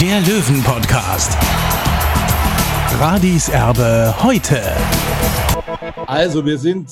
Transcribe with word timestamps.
der 0.00 0.18
Löwen-Podcast. 0.20 1.36
Radis 2.98 3.50
Erbe 3.50 4.14
heute. 4.22 4.62
Also, 6.06 6.46
wir 6.46 6.56
sind 6.56 6.90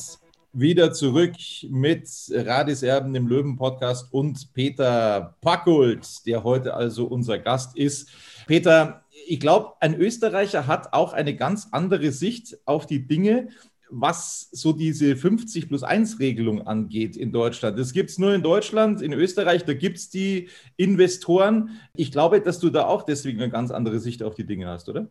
wieder 0.52 0.92
zurück 0.92 1.32
mit 1.70 2.06
Radis 2.30 2.82
Erben, 2.82 3.14
dem 3.14 3.26
Löwen-Podcast 3.26 4.12
und 4.12 4.52
Peter 4.52 5.36
Packult, 5.40 6.26
der 6.26 6.44
heute 6.44 6.74
also 6.74 7.06
unser 7.06 7.38
Gast 7.38 7.78
ist. 7.78 8.10
Peter, 8.46 9.04
ich 9.26 9.40
glaube, 9.40 9.72
ein 9.80 9.94
Österreicher 9.94 10.66
hat 10.66 10.92
auch 10.92 11.14
eine 11.14 11.34
ganz 11.34 11.68
andere 11.70 12.12
Sicht 12.12 12.58
auf 12.66 12.84
die 12.84 13.06
Dinge, 13.06 13.48
was 13.90 14.48
so 14.52 14.72
diese 14.72 15.16
50 15.16 15.68
plus 15.68 15.82
1 15.82 16.18
Regelung 16.20 16.66
angeht 16.66 17.16
in 17.16 17.32
Deutschland. 17.32 17.78
Das 17.78 17.92
gibt 17.92 18.10
es 18.10 18.18
nur 18.18 18.34
in 18.34 18.42
Deutschland, 18.42 19.02
in 19.02 19.12
Österreich, 19.12 19.64
da 19.64 19.74
gibt 19.74 19.98
es 19.98 20.10
die 20.10 20.48
Investoren. 20.76 21.70
Ich 21.94 22.12
glaube, 22.12 22.40
dass 22.40 22.58
du 22.58 22.70
da 22.70 22.86
auch 22.86 23.02
deswegen 23.02 23.40
eine 23.40 23.50
ganz 23.50 23.70
andere 23.70 23.98
Sicht 23.98 24.22
auf 24.22 24.34
die 24.34 24.46
Dinge 24.46 24.68
hast, 24.68 24.88
oder? 24.88 25.10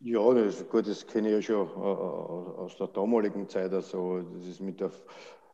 Ja, 0.00 0.34
das, 0.34 0.68
gut, 0.68 0.86
das 0.86 1.06
kenne 1.06 1.28
ich 1.28 1.34
ja 1.34 1.54
schon 1.54 1.66
äh, 1.66 1.80
aus 1.80 2.76
der 2.76 2.88
damaligen 2.88 3.48
Zeit. 3.48 3.72
Also, 3.72 4.20
das 4.36 4.46
ist 4.46 4.60
mit 4.60 4.78
der, 4.78 4.90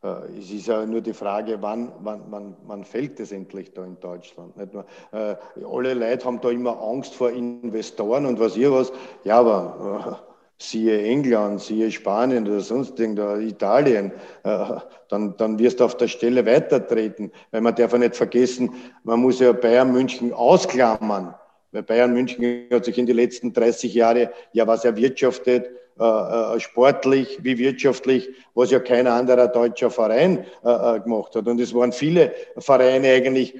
äh, 0.03 0.39
es 0.39 0.51
ist 0.51 0.67
ja 0.67 0.85
nur 0.87 1.01
die 1.01 1.13
Frage, 1.13 1.59
wann, 1.61 1.93
wann, 2.01 2.25
wann, 2.31 2.57
wann 2.67 2.85
fällt 2.85 3.21
das 3.21 3.31
endlich 3.31 3.73
da 3.75 3.85
in 3.85 4.01
Deutschland? 4.01 4.57
Nicht 4.57 4.75
nur, 4.75 4.87
äh, 5.13 5.37
alle 5.65 5.95
Leute 5.95 6.25
haben 6.25 6.41
da 6.41 6.51
immer 6.51 6.83
Angst 6.83 7.15
vor 7.15 7.31
Investoren 7.31 8.27
und 8.27 8.41
was 8.41 8.57
ihr 8.57 8.73
was. 8.73 8.93
Ja, 9.23 9.39
aber 9.39 10.25
äh, 10.27 10.30
siehe 10.61 11.03
England, 11.03 11.61
siehe 11.61 11.91
Spanien 11.91 12.47
oder 12.47 12.61
sonst 12.61 13.01
irgendwo, 13.01 13.37
Italien, 13.37 14.13
äh, 14.45 14.77
dann, 15.09 15.37
dann 15.37 15.59
wirst 15.59 15.81
du 15.81 15.85
auf 15.85 15.97
der 15.97 16.09
Stelle 16.09 16.45
weitertreten. 16.45 17.33
Weil 17.51 17.63
man 17.63 17.75
darf 17.75 17.93
ja 17.93 17.99
nicht 17.99 18.17
vergessen, 18.17 18.75
man 19.03 19.21
muss 19.21 19.41
ja 19.41 19.53
Bayern 19.53 19.93
München 19.93 20.33
ausklammern. 20.33 21.35
Weil 21.73 21.83
Bayern 21.83 22.13
München 22.13 22.67
hat 22.71 22.85
sich 22.85 22.99
in 22.99 23.07
den 23.07 23.17
letzten 23.17 23.53
30 23.53 23.95
Jahren 23.95 24.29
ja 24.53 24.67
was 24.67 24.85
erwirtschaftet, 24.85 25.71
äh, 25.99 26.57
äh, 26.57 26.61
sportlich 26.61 27.39
wie 27.43 27.59
wirtschaftlich, 27.59 28.29
was 28.55 28.71
ja 28.71 28.81
kein 28.81 29.07
anderer 29.07 29.49
deutscher 29.49 29.91
Verein 29.91 30.45
äh, 30.65 30.97
äh 30.97 31.01
gemacht 31.01 31.35
hat. 31.35 31.47
Und 31.47 31.61
es 31.61 31.75
waren 31.75 31.93
viele 31.93 32.35
Vereine 32.59 33.09
eigentlich, 33.09 33.55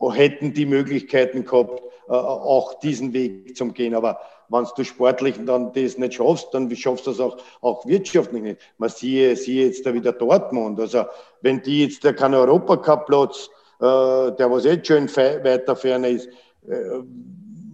hätten 0.00 0.52
die 0.52 0.66
Möglichkeiten 0.66 1.44
gehabt, 1.44 1.82
äh, 2.08 2.12
auch 2.12 2.78
diesen 2.80 3.12
Weg 3.12 3.56
zu 3.56 3.68
gehen. 3.72 3.94
Aber 3.94 4.20
wenn 4.48 4.66
du 4.76 4.84
sportlich 4.84 5.36
dann 5.44 5.72
das 5.72 5.98
nicht 5.98 6.14
schaffst, 6.14 6.48
dann 6.52 6.74
schaffst 6.74 7.06
du 7.06 7.10
das 7.10 7.20
auch, 7.20 7.36
auch 7.60 7.86
wirtschaftlich 7.86 8.42
nicht. 8.42 8.60
Man 8.78 8.88
siehe, 8.88 9.36
siehe 9.36 9.66
jetzt 9.66 9.84
da 9.84 9.92
wieder 9.92 10.12
Dortmund. 10.12 10.80
Also 10.80 11.04
wenn 11.42 11.62
die 11.62 11.84
jetzt 11.84 12.04
da 12.04 12.12
keinen 12.12 12.34
Europacup-Platz, 12.34 13.50
äh, 13.80 14.32
der 14.32 14.50
was 14.50 14.64
jetzt 14.64 14.86
schön 14.86 15.08
weiter 15.16 15.76
ferne 15.76 16.10
ist, 16.10 16.28
äh, 16.68 17.00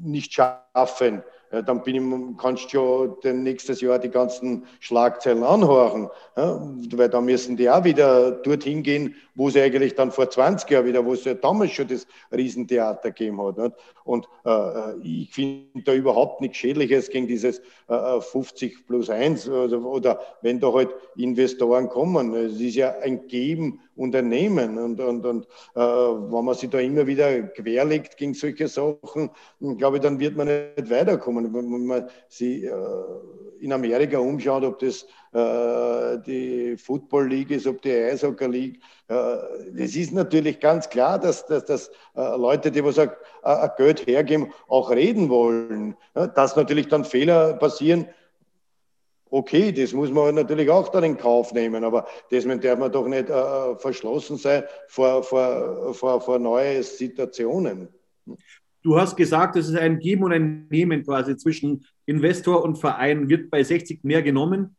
nicht 0.02 0.32
schaffen, 0.32 1.22
ja, 1.54 1.62
dann 1.62 1.82
bin 1.82 1.94
ich, 1.94 2.36
kannst 2.36 2.74
du 2.74 3.16
den 3.22 3.44
nächstes 3.44 3.80
Jahr 3.80 4.00
die 4.00 4.10
ganzen 4.10 4.66
Schlagzeilen 4.80 5.44
anhören. 5.44 6.10
Ja, 6.36 6.60
weil 6.96 7.08
da 7.08 7.20
müssen 7.20 7.56
die 7.56 7.70
auch 7.70 7.84
wieder 7.84 8.32
dorthin 8.32 8.82
gehen, 8.82 9.14
wo 9.34 9.50
sie 9.50 9.60
eigentlich 9.60 9.94
dann 9.94 10.12
vor 10.12 10.30
20 10.30 10.70
Jahren 10.70 10.86
wieder, 10.86 11.04
wo 11.04 11.12
es 11.14 11.24
ja 11.24 11.34
damals 11.34 11.72
schon 11.72 11.88
das 11.88 12.06
Riesentheater 12.32 13.10
gegeben 13.10 13.42
hat. 13.42 13.58
Nicht? 13.58 13.74
Und 14.04 14.28
äh, 14.44 14.98
ich 15.02 15.30
finde 15.32 15.82
da 15.84 15.94
überhaupt 15.94 16.40
nichts 16.40 16.58
Schädliches 16.58 17.08
gegen 17.08 17.26
dieses 17.26 17.60
äh, 17.88 18.20
50 18.20 18.86
plus 18.86 19.10
1 19.10 19.48
oder, 19.48 19.84
oder, 19.84 20.20
wenn 20.42 20.60
da 20.60 20.72
halt 20.72 20.90
Investoren 21.16 21.88
kommen. 21.88 22.34
Es 22.34 22.60
ist 22.60 22.76
ja 22.76 22.94
ein 23.02 23.26
Geben 23.26 23.80
und 23.96 24.14
ein 24.14 24.28
Nehmen. 24.28 24.78
Und, 24.78 25.00
und, 25.00 25.24
und 25.24 25.46
äh, 25.74 25.80
wenn 25.80 26.44
man 26.44 26.54
sich 26.54 26.70
da 26.70 26.78
immer 26.78 27.06
wieder 27.06 27.42
querlegt 27.42 28.16
gegen 28.16 28.34
solche 28.34 28.68
Sachen, 28.68 29.30
glaube 29.78 29.96
ich, 29.96 30.02
dann 30.02 30.20
wird 30.20 30.36
man 30.36 30.46
nicht 30.46 30.90
weiterkommen. 30.90 31.52
Wenn 31.54 31.86
man 31.86 32.08
sich 32.28 32.64
äh, 32.64 32.70
in 33.60 33.72
Amerika 33.72 34.18
umschaut, 34.18 34.64
ob 34.64 34.78
das 34.78 35.02
äh, 35.02 35.06
die 35.34 36.76
Football 36.76 37.28
League 37.28 37.50
ist, 37.50 37.66
ob 37.66 37.82
die 37.82 37.90
Eishockey 37.90 38.46
League. 38.46 38.80
Es 39.76 39.96
ist 39.96 40.12
natürlich 40.12 40.60
ganz 40.60 40.88
klar, 40.88 41.18
dass, 41.18 41.44
dass, 41.46 41.64
dass 41.64 41.88
äh, 42.14 42.36
Leute, 42.36 42.70
die 42.70 42.84
was 42.84 43.00
Geld 43.76 44.06
hergeben, 44.06 44.52
auch 44.68 44.90
reden 44.90 45.28
wollen. 45.28 45.96
Dass 46.14 46.54
natürlich 46.54 46.86
dann 46.86 47.04
Fehler 47.04 47.54
passieren, 47.54 48.06
okay, 49.34 49.72
das 49.72 49.92
muss 49.92 50.12
man 50.12 50.36
natürlich 50.36 50.70
auch 50.70 50.88
dann 50.90 51.02
in 51.02 51.16
Kauf 51.16 51.52
nehmen, 51.52 51.82
aber 51.82 52.06
deswegen 52.30 52.60
darf 52.60 52.78
man 52.78 52.92
doch 52.92 53.08
nicht 53.08 53.28
äh, 53.28 53.76
verschlossen 53.76 54.36
sein 54.36 54.62
vor, 54.86 55.24
vor, 55.24 55.92
vor, 55.92 56.20
vor 56.20 56.38
neue 56.38 56.82
Situationen. 56.84 57.88
Du 58.82 58.96
hast 58.96 59.16
gesagt, 59.16 59.56
es 59.56 59.68
ist 59.68 59.76
ein 59.76 59.98
Geben 59.98 60.24
und 60.24 60.32
ein 60.32 60.68
Nehmen 60.70 61.02
quasi 61.02 61.36
zwischen 61.36 61.84
Investor 62.06 62.62
und 62.62 62.76
Verein. 62.76 63.28
Wird 63.28 63.50
bei 63.50 63.64
60 63.64 64.04
mehr 64.04 64.22
genommen? 64.22 64.76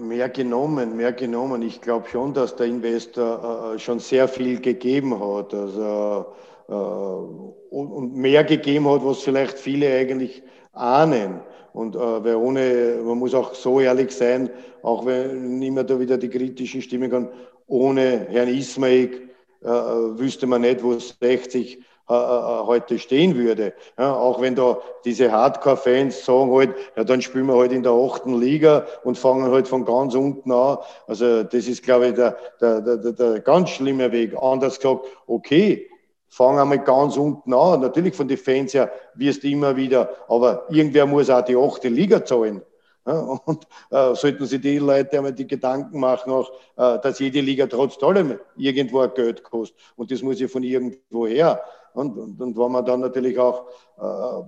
Mehr 0.00 0.28
genommen, 0.30 0.96
mehr 0.96 1.12
genommen. 1.12 1.62
Ich 1.62 1.80
glaube 1.80 2.08
schon, 2.08 2.32
dass 2.32 2.56
der 2.56 2.66
Investor 2.66 3.74
äh, 3.74 3.78
schon 3.78 3.98
sehr 3.98 4.28
viel 4.28 4.60
gegeben 4.60 5.20
hat. 5.20 5.52
Also, 5.52 6.26
äh, 6.68 6.72
und 6.72 8.16
mehr 8.16 8.44
gegeben 8.44 8.88
hat, 8.88 9.04
was 9.04 9.22
vielleicht 9.22 9.58
viele 9.58 9.92
eigentlich 9.92 10.42
ahnen. 10.72 11.40
Und 11.72 11.94
äh, 11.94 11.98
weil 11.98 12.36
ohne, 12.36 13.00
man 13.04 13.18
muss 13.18 13.34
auch 13.34 13.54
so 13.54 13.80
ehrlich 13.80 14.10
sein, 14.12 14.50
auch 14.82 15.04
wenn 15.06 15.60
immer 15.60 15.84
da 15.84 16.00
wieder 16.00 16.16
die 16.16 16.28
kritischen 16.28 16.82
Stimmen 16.82 17.10
kommen, 17.10 17.28
ohne 17.66 18.26
Herrn 18.30 18.48
Ismail 18.48 19.28
äh, 19.62 19.68
wüsste 19.68 20.46
man 20.46 20.62
nicht, 20.62 20.82
wo 20.82 20.98
60 20.98 21.78
äh, 22.10 22.12
äh, 22.12 22.66
heute 22.66 22.98
stehen 22.98 23.36
würde. 23.36 23.72
Ja, 23.96 24.14
auch 24.14 24.40
wenn 24.40 24.56
da 24.56 24.78
diese 25.04 25.30
Hardcore-Fans 25.30 26.24
sagen 26.24 26.52
halt, 26.52 26.74
ja, 26.96 27.04
dann 27.04 27.22
spielen 27.22 27.46
wir 27.46 27.56
halt 27.56 27.70
in 27.70 27.84
der 27.84 27.92
achten 27.92 28.40
Liga 28.40 28.84
und 29.04 29.16
fangen 29.16 29.52
halt 29.52 29.68
von 29.68 29.84
ganz 29.84 30.16
unten 30.16 30.50
an. 30.50 30.78
Also 31.06 31.44
das 31.44 31.68
ist, 31.68 31.84
glaube 31.84 32.08
ich, 32.08 32.14
der, 32.14 32.36
der, 32.60 32.80
der, 32.80 33.12
der 33.12 33.40
ganz 33.40 33.70
schlimme 33.70 34.10
Weg. 34.10 34.34
Anders 34.42 34.80
gesagt, 34.80 35.06
okay, 35.28 35.88
fangen 36.28 36.58
einmal 36.58 36.80
ganz 36.80 37.16
unten 37.16 37.54
an. 37.54 37.80
Natürlich 37.80 38.16
von 38.16 38.26
den 38.26 38.38
Fans 38.38 38.74
her 38.74 38.90
wirst 39.14 39.44
du 39.44 39.48
immer 39.48 39.76
wieder, 39.76 40.10
aber 40.26 40.66
irgendwer 40.68 41.06
muss 41.06 41.30
auch 41.30 41.44
die 41.44 41.56
achte 41.56 41.88
Liga 41.88 42.24
zahlen. 42.24 42.60
Ja, 43.06 43.18
und 43.44 43.66
äh, 43.90 44.14
sollten 44.14 44.46
sich 44.46 44.60
die 44.60 44.78
Leute 44.78 45.16
einmal 45.16 45.32
die 45.32 45.46
Gedanken 45.46 46.00
machen, 46.00 46.32
auch, 46.32 46.50
äh, 46.76 46.98
dass 46.98 47.18
jede 47.18 47.40
Liga 47.40 47.66
trotz 47.66 48.02
allem 48.02 48.38
irgendwo 48.56 49.00
ein 49.00 49.14
Geld 49.14 49.42
kostet. 49.42 49.78
Und 49.96 50.10
das 50.10 50.22
muss 50.22 50.40
ja 50.40 50.48
von 50.48 50.62
irgendwo 50.62 51.26
her. 51.26 51.62
Und, 52.00 52.16
und, 52.16 52.40
und 52.40 52.56
wenn 52.56 52.72
man 52.72 52.84
dann 52.84 53.00
natürlich 53.00 53.38
auch, 53.38 53.66
äh, 53.98 54.42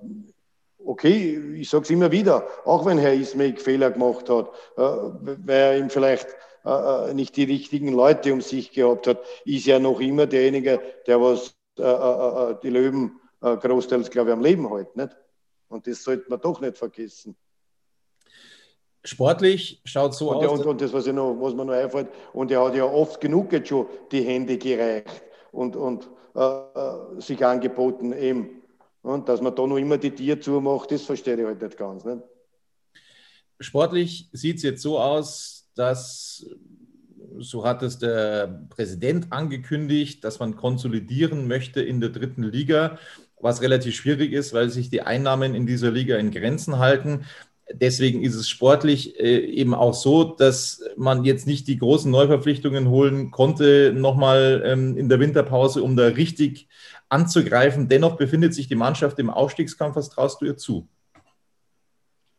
okay, 0.84 1.38
ich 1.56 1.68
sage 1.68 1.84
es 1.84 1.90
immer 1.90 2.10
wieder, 2.10 2.46
auch 2.64 2.86
wenn 2.86 2.98
Herr 2.98 3.12
Ismail 3.12 3.56
Fehler 3.58 3.90
gemacht 3.90 4.28
hat, 4.30 4.48
äh, 4.76 4.80
weil 4.80 5.48
er 5.48 5.78
ihm 5.78 5.90
vielleicht 5.90 6.26
äh, 6.64 7.10
äh, 7.10 7.14
nicht 7.14 7.36
die 7.36 7.44
richtigen 7.44 7.92
Leute 7.92 8.32
um 8.32 8.40
sich 8.40 8.72
gehabt 8.72 9.06
hat, 9.06 9.20
ist 9.44 9.66
ja 9.66 9.78
noch 9.78 10.00
immer 10.00 10.26
derjenige, 10.26 10.80
der 11.06 11.20
was 11.20 11.54
äh, 11.78 11.82
äh 11.82 12.56
die 12.62 12.70
Löwen 12.70 13.18
großteils, 13.40 14.08
glaube 14.08 14.30
ich, 14.30 14.34
am 14.34 14.40
Leben 14.40 14.72
hält. 14.72 14.94
Nicht? 14.94 15.16
Und 15.68 15.88
das 15.88 16.04
sollte 16.04 16.30
man 16.30 16.40
doch 16.40 16.60
nicht 16.60 16.78
vergessen. 16.78 17.34
Sportlich 19.02 19.82
schaut 19.84 20.14
so 20.14 20.30
und, 20.30 20.46
aus. 20.46 20.60
Und, 20.60 20.66
und 20.66 20.80
das, 20.80 20.92
was, 20.92 21.08
ich 21.08 21.12
noch, 21.12 21.34
was 21.40 21.52
mir 21.52 21.64
noch 21.64 21.72
einfällt, 21.72 22.06
und 22.32 22.52
er 22.52 22.64
hat 22.64 22.76
ja 22.76 22.84
oft 22.84 23.20
genug 23.20 23.52
jetzt 23.52 23.68
schon 23.68 23.88
die 24.12 24.22
Hände 24.22 24.58
gereicht. 24.58 25.24
Und, 25.50 25.74
und 25.74 26.08
äh, 26.34 27.20
sich 27.20 27.44
angeboten, 27.44 28.12
eben. 28.12 28.62
Und 29.02 29.28
dass 29.28 29.40
man 29.40 29.54
da 29.54 29.66
noch 29.66 29.76
immer 29.76 29.98
die 29.98 30.12
Tier 30.12 30.40
zumacht, 30.40 30.90
das 30.90 31.02
verstehe 31.02 31.36
ich 31.36 31.44
halt 31.44 31.60
nicht 31.60 31.76
ganz. 31.76 32.04
Nicht? 32.04 32.22
Sportlich 33.58 34.28
sieht 34.32 34.56
es 34.56 34.62
jetzt 34.62 34.82
so 34.82 34.98
aus, 34.98 35.70
dass, 35.74 36.46
so 37.38 37.64
hat 37.64 37.82
es 37.82 37.98
der 37.98 38.66
Präsident 38.70 39.32
angekündigt, 39.32 40.24
dass 40.24 40.38
man 40.38 40.56
konsolidieren 40.56 41.48
möchte 41.48 41.82
in 41.82 42.00
der 42.00 42.10
dritten 42.10 42.44
Liga, 42.44 42.98
was 43.40 43.60
relativ 43.60 43.96
schwierig 43.96 44.32
ist, 44.32 44.52
weil 44.52 44.70
sich 44.70 44.88
die 44.88 45.02
Einnahmen 45.02 45.54
in 45.54 45.66
dieser 45.66 45.90
Liga 45.90 46.16
in 46.16 46.30
Grenzen 46.30 46.78
halten. 46.78 47.24
Deswegen 47.74 48.22
ist 48.22 48.34
es 48.34 48.48
sportlich 48.48 49.18
äh, 49.18 49.38
eben 49.38 49.74
auch 49.74 49.94
so, 49.94 50.24
dass 50.24 50.82
man 50.96 51.24
jetzt 51.24 51.46
nicht 51.46 51.68
die 51.68 51.78
großen 51.78 52.10
Neuverpflichtungen 52.10 52.88
holen 52.88 53.30
konnte, 53.30 53.92
nochmal 53.94 54.62
ähm, 54.64 54.96
in 54.96 55.08
der 55.08 55.20
Winterpause, 55.20 55.82
um 55.82 55.96
da 55.96 56.06
richtig 56.06 56.68
anzugreifen. 57.08 57.88
Dennoch 57.88 58.16
befindet 58.16 58.54
sich 58.54 58.68
die 58.68 58.74
Mannschaft 58.74 59.18
im 59.18 59.30
Aufstiegskampf. 59.30 59.96
Was 59.96 60.10
traust 60.10 60.40
du 60.40 60.46
ihr 60.46 60.56
zu? 60.56 60.88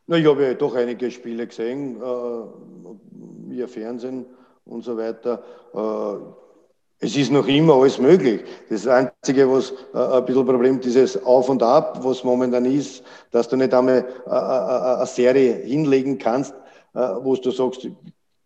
Na, 0.08 0.18
ich 0.18 0.26
habe 0.26 0.44
ja 0.44 0.54
doch 0.54 0.76
einige 0.76 1.10
Spiele 1.12 1.48
gesehen, 1.48 1.98
äh, 1.98 3.50
via 3.50 3.68
Fernsehen 3.68 4.26
und 4.66 4.84
so 4.84 4.98
weiter. 4.98 5.44
Äh, 5.74 6.43
es 7.04 7.18
ist 7.18 7.32
noch 7.32 7.48
immer 7.48 7.76
alles 7.76 8.00
möglich. 8.00 8.42
Das 8.70 8.88
Einzige, 8.88 9.52
was 9.52 9.74
äh, 9.94 9.98
ein 9.98 10.26
bisschen 10.26 10.46
Problem, 10.46 10.80
dieses 10.80 11.22
Auf 11.26 11.50
und 11.50 11.62
Ab, 11.62 12.00
was 12.02 12.24
momentan 12.24 12.64
ist, 12.64 13.04
dass 13.32 13.50
du 13.50 13.58
nicht 13.58 13.74
einmal 13.74 13.98
äh, 13.98 14.30
äh, 14.30 14.34
äh 14.34 14.96
eine 14.98 15.06
Serie 15.06 15.54
hinlegen 15.66 16.18
kannst, 16.18 16.54
äh, 16.96 17.00
wo 17.22 17.36
du 17.36 17.52
sagst, 17.52 17.90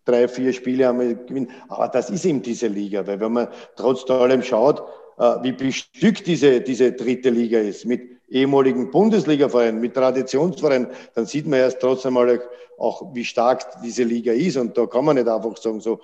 drei, 0.05 0.27
vier 0.27 0.53
Spiele 0.53 0.89
einmal 0.89 1.15
gewinnen. 1.15 1.51
Aber 1.69 1.87
das 1.89 2.09
ist 2.09 2.25
eben 2.25 2.41
diese 2.41 2.67
Liga, 2.67 3.05
weil 3.05 3.19
wenn 3.19 3.33
man 3.33 3.47
trotz 3.75 4.09
allem 4.09 4.41
schaut, 4.41 4.81
äh, 5.19 5.35
wie 5.43 5.51
bestückt 5.51 6.25
diese, 6.25 6.59
diese 6.59 6.93
dritte 6.93 7.29
Liga 7.29 7.59
ist, 7.59 7.85
mit 7.85 8.01
ehemaligen 8.27 8.89
Bundesliga-Vereinen, 8.89 9.79
mit 9.79 9.93
Traditionsvereinen, 9.93 10.87
dann 11.13 11.27
sieht 11.27 11.45
man 11.45 11.59
erst 11.59 11.79
trotzdem 11.79 12.13
mal 12.13 12.41
auch, 12.79 13.13
wie 13.13 13.23
stark 13.23 13.81
diese 13.83 14.03
Liga 14.03 14.33
ist. 14.33 14.57
Und 14.57 14.77
da 14.77 14.85
kann 14.87 15.05
man 15.05 15.15
nicht 15.15 15.27
einfach 15.27 15.55
sagen, 15.57 15.79
so, 15.79 16.01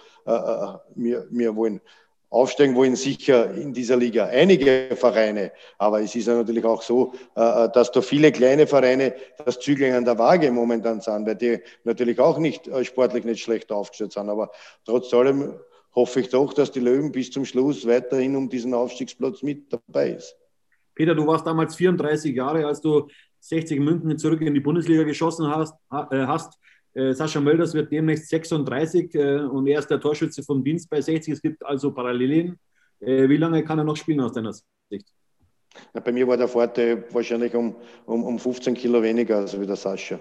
wir, 0.96 1.28
wir 1.30 1.56
wollen 1.56 1.82
Aufsteigen 2.34 2.76
wollen 2.76 2.96
sicher 2.96 3.54
in 3.54 3.74
dieser 3.74 3.96
Liga 3.96 4.26
einige 4.26 4.90
Vereine, 4.96 5.52
aber 5.78 6.02
es 6.02 6.16
ist 6.16 6.28
ja 6.28 6.34
natürlich 6.34 6.66
auch 6.66 6.82
so, 6.82 7.14
äh, 7.36 7.70
dass 7.70 7.92
da 7.92 8.02
viele 8.02 8.32
kleine 8.32 8.66
Vereine 8.66 9.14
das 9.46 9.60
Zügling 9.60 9.94
an 9.94 10.04
der 10.04 10.18
Waage 10.18 10.52
momentan 10.52 11.00
sind, 11.00 11.28
weil 11.28 11.36
die 11.36 11.60
natürlich 11.84 12.20
auch 12.20 12.40
nicht 12.40 12.68
äh, 12.68 12.84
sportlich 12.84 13.24
nicht 13.24 13.44
schlecht 13.44 13.72
aufgestellt 13.72 14.14
sind. 14.14 14.30
Aber 14.30 14.50
trotz 14.84 15.14
allem 15.14 15.54
hoffe 15.94 16.22
ich 16.22 16.30
doch, 16.30 16.54
dass 16.54 16.72
die 16.72 16.80
Löwen 16.80 17.12
bis 17.12 17.30
zum 17.30 17.46
Schluss 17.46 17.86
weiterhin 17.88 18.36
um 18.36 18.50
diesen 18.50 18.74
Aufstiegsplatz 18.74 19.44
mit 19.44 19.72
dabei 19.72 20.12
ist. 20.12 20.36
Peter, 20.96 21.14
du 21.14 21.28
warst 21.28 21.46
damals 21.46 21.76
34 21.76 22.36
Jahre, 22.36 22.66
als 22.66 22.82
du 22.82 23.08
60 23.42 23.80
München 23.80 24.18
zurück 24.18 24.42
in 24.42 24.54
die 24.54 24.60
Bundesliga 24.60 25.04
geschossen 25.04 25.48
hast. 25.48 25.76
Äh, 25.92 26.26
hast. 26.26 26.58
Äh, 26.94 27.14
Sascha 27.14 27.40
Mölders 27.40 27.74
wird 27.74 27.92
demnächst 27.92 28.30
36 28.30 29.16
äh, 29.16 29.40
und 29.40 29.68
er 29.68 29.80
ist 29.80 29.90
der 29.90 30.00
Torschütze 30.00 30.44
vom 30.44 30.64
Dienst 30.64 30.90
bei 30.90 31.02
60. 31.02 31.34
Es 31.34 31.42
gibt 31.42 31.66
also 31.66 31.92
Parallelen. 31.92 32.60
Äh, 33.00 33.28
wie 33.28 33.38
lange 33.38 33.64
kann 33.64 33.80
er 33.80 33.84
noch 33.84 33.98
spielen 33.98 34.22
aus 34.22 34.34
deiner 34.34 34.54
Sicht? 34.54 35.08
Ja, 35.94 36.02
bei 36.02 36.12
mir 36.12 36.28
war 36.28 36.38
der 36.38 36.48
Vorteil 36.48 37.04
wahrscheinlich 37.12 37.56
um, 37.56 37.76
um, 38.06 38.24
um 38.24 38.38
15 38.38 38.76
Kilo 38.76 39.02
weniger 39.02 39.38
als 39.38 39.60
wie 39.60 39.66
der 39.66 39.76
Sascha. 39.76 40.20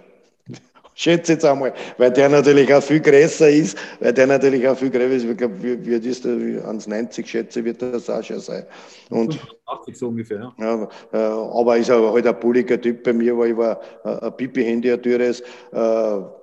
Schätze 0.94 1.34
jetzt 1.34 1.44
einmal, 1.44 1.74
weil 1.98 2.10
der 2.10 2.28
natürlich 2.30 2.72
auch 2.72 2.82
viel 2.82 3.00
größer 3.00 3.50
ist, 3.50 3.78
weil 4.00 4.14
der 4.14 4.26
natürlich 4.26 4.66
auch 4.66 4.76
viel 4.76 4.90
größer 4.90 5.10
ist. 5.10 5.24
Ich 5.24 5.36
glaube, 5.36 5.62
wie, 5.62 5.84
wie 5.84 6.08
ist 6.08 6.24
der, 6.24 6.32
1,90 6.32 7.26
schätze, 7.26 7.64
wird 7.64 7.82
der 7.82 7.98
Sascha 7.98 8.38
sein. 8.38 8.64
Und, 9.10 9.38
80 9.66 9.98
so 9.98 10.08
ungefähr, 10.08 10.52
ja. 10.58 10.88
ja 11.12 11.34
aber 11.54 11.76
ist 11.76 11.90
er 11.90 12.12
halt 12.12 12.26
ein 12.26 12.40
bulliger 12.40 12.80
Typ 12.80 13.02
bei 13.02 13.12
mir, 13.12 13.36
weil 13.36 13.50
ich 13.50 13.56
war 13.56 13.80
ein 14.04 14.36
Pipi-Handy, 14.36 14.90
ein 14.90 15.02
teures. 15.02 15.42
Äh, 15.70 16.41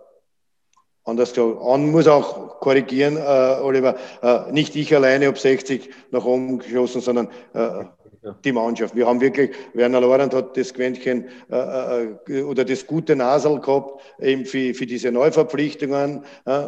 anders 1.09 1.33
gesagt, 1.33 1.61
an 1.61 1.91
muss 1.91 2.07
auch 2.07 2.59
korrigieren, 2.59 3.17
äh, 3.17 3.61
Oliver, 3.61 3.95
äh, 4.21 4.51
nicht 4.51 4.75
ich 4.75 4.95
alleine 4.95 5.27
habe 5.27 5.39
60 5.39 5.89
nach 6.11 6.25
oben 6.25 6.59
geschossen, 6.59 7.01
sondern 7.01 7.27
äh, 7.53 7.85
die 8.43 8.51
Mannschaft. 8.51 8.95
Wir 8.95 9.07
haben 9.07 9.21
wirklich, 9.21 9.51
Werner 9.73 10.01
Lorand 10.01 10.33
hat 10.33 10.57
das 10.57 10.73
Quäntchen 10.73 11.25
äh, 11.49 12.05
äh, 12.27 12.43
oder 12.43 12.65
das 12.65 12.85
gute 12.85 13.15
Nasel 13.15 13.59
gehabt, 13.59 14.01
eben 14.19 14.45
für, 14.45 14.73
für 14.73 14.85
diese 14.85 15.11
Neuverpflichtungen. 15.11 16.23
Äh, 16.45 16.67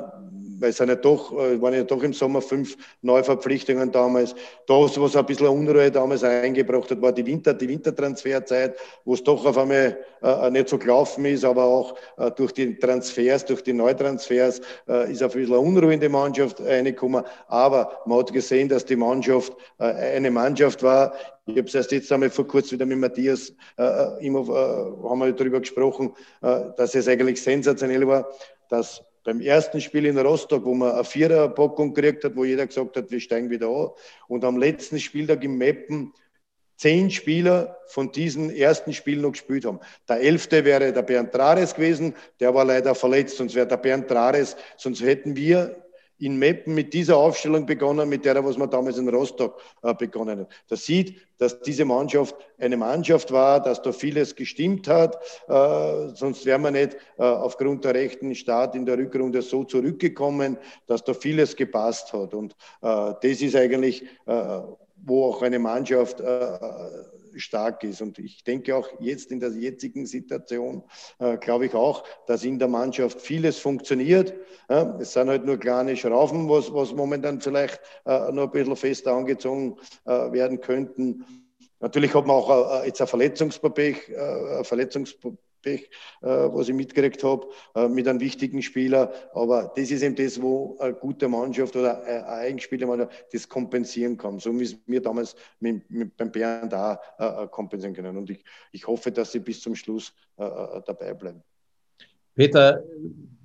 weil 0.61 0.69
es 0.69 0.77
sind 0.77 0.89
ja 0.89 0.95
doch, 0.95 1.33
äh, 1.33 1.59
waren 1.59 1.73
ja 1.73 1.83
doch 1.83 2.03
im 2.03 2.13
Sommer 2.13 2.41
fünf 2.41 2.77
Neuverpflichtungen 3.01 3.91
damals. 3.91 4.35
Das, 4.67 4.99
was 5.01 5.15
ein 5.15 5.25
bisschen 5.25 5.47
Unruhe 5.47 5.89
damals 5.89 6.23
eingebracht 6.23 6.91
hat, 6.91 7.01
war 7.01 7.11
die 7.11 7.25
Winter, 7.25 7.53
die 7.53 7.67
Wintertransferzeit, 7.67 8.77
wo 9.03 9.15
es 9.15 9.23
doch 9.23 9.43
auf 9.45 9.57
einmal 9.57 9.97
äh, 10.21 10.49
nicht 10.51 10.69
so 10.69 10.77
gelaufen 10.77 11.25
ist, 11.25 11.43
aber 11.43 11.63
auch 11.63 11.95
äh, 12.17 12.29
durch 12.31 12.51
die 12.51 12.77
Transfers, 12.77 13.43
durch 13.45 13.63
die 13.63 13.73
Neutransfers 13.73 14.61
äh, 14.87 15.11
ist 15.11 15.23
ein 15.23 15.31
bisschen 15.31 15.55
Unruhe 15.55 15.93
in 15.93 15.99
die 15.99 16.09
Mannschaft 16.09 16.61
reingekommen. 16.61 17.23
Aber 17.47 17.99
man 18.05 18.19
hat 18.19 18.31
gesehen, 18.31 18.69
dass 18.69 18.85
die 18.85 18.95
Mannschaft 18.95 19.53
äh, 19.79 19.85
eine 19.85 20.29
Mannschaft 20.29 20.83
war. 20.83 21.13
Ich 21.51 21.57
habe 21.57 21.67
es 21.67 21.75
erst 21.75 21.91
jetzt 21.91 22.11
einmal 22.11 22.29
vor 22.29 22.47
kurzem 22.47 22.77
wieder 22.77 22.85
mit 22.85 22.97
Matthias 22.97 23.53
äh, 23.77 24.25
immer, 24.25 24.47
haben 24.47 25.19
wir 25.19 25.33
darüber 25.33 25.59
gesprochen, 25.59 26.13
dass 26.39 26.95
es 26.95 27.07
eigentlich 27.09 27.41
sensationell 27.41 28.07
war, 28.07 28.29
dass 28.69 29.03
beim 29.25 29.41
ersten 29.41 29.81
Spiel 29.81 30.05
in 30.05 30.17
Rostock, 30.17 30.63
wo 30.63 30.73
man 30.73 30.93
eine 30.93 31.03
Viererpackung 31.03 31.93
gekriegt 31.93 32.23
hat, 32.23 32.35
wo 32.35 32.45
jeder 32.45 32.65
gesagt 32.65 32.95
hat, 32.95 33.11
wir 33.11 33.19
steigen 33.19 33.49
wieder 33.49 33.67
an. 33.67 33.89
Und 34.27 34.45
am 34.45 34.57
letzten 34.57 34.99
Spieltag 34.99 35.43
im 35.43 35.57
Meppen 35.57 36.13
zehn 36.77 37.11
Spieler 37.11 37.77
von 37.87 38.11
diesem 38.11 38.49
ersten 38.49 38.93
Spiel 38.93 39.19
noch 39.19 39.33
gespielt 39.33 39.65
haben. 39.65 39.79
Der 40.09 40.21
elfte 40.21 40.65
wäre 40.65 40.91
der 40.91 41.03
Bernd 41.03 41.31
Trares 41.31 41.75
gewesen, 41.75 42.15
der 42.39 42.55
war 42.55 42.65
leider 42.65 42.95
verletzt, 42.95 43.37
sonst 43.37 43.53
wäre 43.53 43.67
der 43.67 43.77
Bernd 43.77 44.07
Trares, 44.07 44.55
sonst 44.77 45.01
hätten 45.03 45.35
wir 45.35 45.75
in 46.21 46.37
Meppen 46.37 46.75
mit 46.75 46.93
dieser 46.93 47.17
Aufstellung 47.17 47.65
begonnen, 47.65 48.07
mit 48.07 48.25
der, 48.25 48.43
was 48.45 48.57
man 48.57 48.69
damals 48.69 48.97
in 48.97 49.09
Rostock 49.09 49.59
äh, 49.81 49.93
begonnen 49.93 50.41
hat. 50.41 50.49
Das 50.69 50.85
sieht, 50.85 51.19
dass 51.39 51.59
diese 51.61 51.83
Mannschaft 51.83 52.35
eine 52.59 52.77
Mannschaft 52.77 53.31
war, 53.31 53.59
dass 53.59 53.81
da 53.81 53.91
vieles 53.91 54.35
gestimmt 54.35 54.87
hat. 54.87 55.17
Äh, 55.47 56.09
sonst 56.13 56.45
wäre 56.45 56.59
man 56.59 56.73
nicht 56.73 56.95
äh, 57.17 57.23
aufgrund 57.23 57.83
der 57.83 57.95
rechten 57.95 58.35
Start 58.35 58.75
in 58.75 58.85
der 58.85 58.99
Rückrunde 58.99 59.41
so 59.41 59.63
zurückgekommen, 59.63 60.57
dass 60.85 61.03
da 61.03 61.15
vieles 61.15 61.55
gepasst 61.55 62.13
hat. 62.13 62.35
Und 62.35 62.53
äh, 62.83 63.13
das 63.21 63.41
ist 63.41 63.55
eigentlich, 63.55 64.03
äh, 64.27 64.59
wo 65.03 65.25
auch 65.25 65.41
eine 65.41 65.57
Mannschaft 65.57 66.19
äh, 66.19 66.59
stark 67.35 67.83
ist. 67.83 68.01
Und 68.01 68.19
ich 68.19 68.43
denke 68.43 68.75
auch 68.75 68.87
jetzt 68.99 69.31
in 69.31 69.39
der 69.39 69.51
jetzigen 69.51 70.05
Situation, 70.05 70.83
äh, 71.19 71.37
glaube 71.37 71.65
ich 71.65 71.73
auch, 71.73 72.03
dass 72.27 72.43
in 72.43 72.59
der 72.59 72.67
Mannschaft 72.67 73.21
vieles 73.21 73.57
funktioniert. 73.57 74.33
Ja, 74.69 74.97
es 74.99 75.13
sind 75.13 75.29
halt 75.29 75.45
nur 75.45 75.57
kleine 75.57 75.95
Schrauben, 75.97 76.49
was, 76.49 76.73
was 76.73 76.93
momentan 76.93 77.41
vielleicht 77.41 77.79
äh, 78.05 78.31
noch 78.31 78.43
ein 78.43 78.51
bisschen 78.51 78.75
fester 78.75 79.13
angezogen 79.13 79.77
äh, 80.05 80.31
werden 80.31 80.61
könnten. 80.61 81.25
Natürlich 81.79 82.13
hat 82.13 82.27
man 82.27 82.35
auch 82.35 82.83
äh, 82.83 82.87
jetzt 82.87 83.01
ein 83.01 83.07
Verletzungspech, 83.07 84.09
äh, 84.09 84.57
ein 84.59 84.63
Verletzungspech 84.63 85.33
Pech, 85.61 85.89
äh, 86.21 86.27
was 86.27 86.69
ich 86.69 86.75
mitgekriegt 86.75 87.23
habe, 87.23 87.47
äh, 87.75 87.87
mit 87.87 88.07
einem 88.07 88.19
wichtigen 88.19 88.61
Spieler. 88.61 89.11
Aber 89.33 89.71
das 89.75 89.91
ist 89.91 90.01
eben 90.01 90.15
das, 90.15 90.41
wo 90.41 90.77
eine 90.79 90.93
gute 90.93 91.27
Mannschaft 91.27 91.75
oder 91.75 92.03
eine 92.03 92.87
Mannschaft 92.87 93.25
das 93.31 93.47
kompensieren 93.47 94.17
kann. 94.17 94.39
So 94.39 94.57
wie 94.59 94.77
wir 94.85 95.01
damals 95.01 95.35
mit, 95.59 95.89
mit 95.89 96.15
beim 96.17 96.31
Bernd 96.31 96.73
auch 96.73 96.97
äh, 97.17 97.47
kompensieren 97.47 97.95
können. 97.95 98.17
Und 98.17 98.29
ich, 98.29 98.43
ich 98.71 98.87
hoffe, 98.87 99.11
dass 99.11 99.31
sie 99.31 99.39
bis 99.39 99.61
zum 99.61 99.75
Schluss 99.75 100.13
dabei 100.37 101.13
bleiben. 101.13 101.43
Peter, 102.33 102.83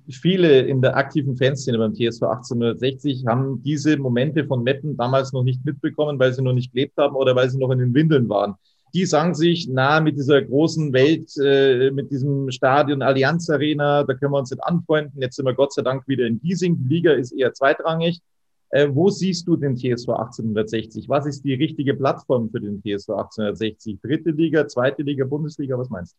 viele 0.09 0.61
in 0.61 0.81
der 0.81 0.95
aktiven 0.95 1.35
Fanszene 1.35 1.77
beim 1.77 1.93
TSV 1.93 2.23
1860 2.23 3.27
haben 3.27 3.61
diese 3.61 3.97
Momente 3.97 4.45
von 4.45 4.63
Meppen 4.63 4.97
damals 4.97 5.33
noch 5.33 5.43
nicht 5.43 5.63
mitbekommen, 5.63 6.17
weil 6.17 6.33
sie 6.33 6.41
noch 6.41 6.53
nicht 6.53 6.73
gelebt 6.73 6.97
haben 6.97 7.15
oder 7.15 7.35
weil 7.35 7.49
sie 7.49 7.59
noch 7.59 7.69
in 7.69 7.79
den 7.79 7.93
Windeln 7.93 8.27
waren 8.29 8.55
die 8.93 9.05
sagen 9.05 9.35
sich, 9.35 9.67
na, 9.69 9.99
mit 9.99 10.17
dieser 10.17 10.41
großen 10.41 10.93
Welt, 10.93 11.31
äh, 11.37 11.91
mit 11.91 12.11
diesem 12.11 12.49
Stadion 12.51 13.01
Allianz 13.01 13.49
Arena, 13.49 14.03
da 14.03 14.13
können 14.13 14.31
wir 14.31 14.39
uns 14.39 14.51
nicht 14.51 14.63
anfreunden. 14.63 15.21
Jetzt 15.21 15.35
sind 15.35 15.45
wir 15.45 15.53
Gott 15.53 15.73
sei 15.73 15.81
Dank 15.81 16.07
wieder 16.07 16.25
in 16.25 16.39
Giesing. 16.39 16.77
Die 16.77 16.95
Liga 16.95 17.13
ist 17.13 17.31
eher 17.31 17.53
zweitrangig. 17.53 18.21
Äh, 18.69 18.89
wo 18.91 19.09
siehst 19.09 19.47
du 19.47 19.55
den 19.55 19.75
TSV 19.75 20.09
1860? 20.09 21.07
Was 21.07 21.25
ist 21.25 21.43
die 21.43 21.53
richtige 21.53 21.93
Plattform 21.93 22.49
für 22.49 22.59
den 22.59 22.81
TSV 22.81 23.09
1860? 23.09 23.99
Dritte 24.01 24.31
Liga, 24.31 24.67
zweite 24.67 25.03
Liga, 25.03 25.25
Bundesliga, 25.25 25.77
was 25.77 25.89
meinst 25.89 26.13
du? 26.13 26.17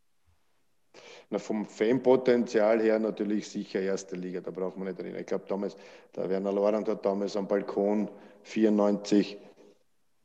Na, 1.30 1.38
vom 1.38 1.66
Fanpotenzial 1.66 2.80
her 2.80 2.98
natürlich 2.98 3.48
sicher 3.48 3.80
erste 3.80 4.16
Liga, 4.16 4.40
da 4.40 4.50
braucht 4.50 4.78
man 4.78 4.88
nicht 4.88 4.98
reden. 4.98 5.18
Ich 5.18 5.26
glaube 5.26 5.44
damals, 5.46 5.76
der 6.16 6.30
Werner 6.30 6.52
Lorand 6.52 6.88
hat 6.88 7.04
damals 7.04 7.36
am 7.36 7.46
Balkon 7.46 8.08
94 8.44 9.36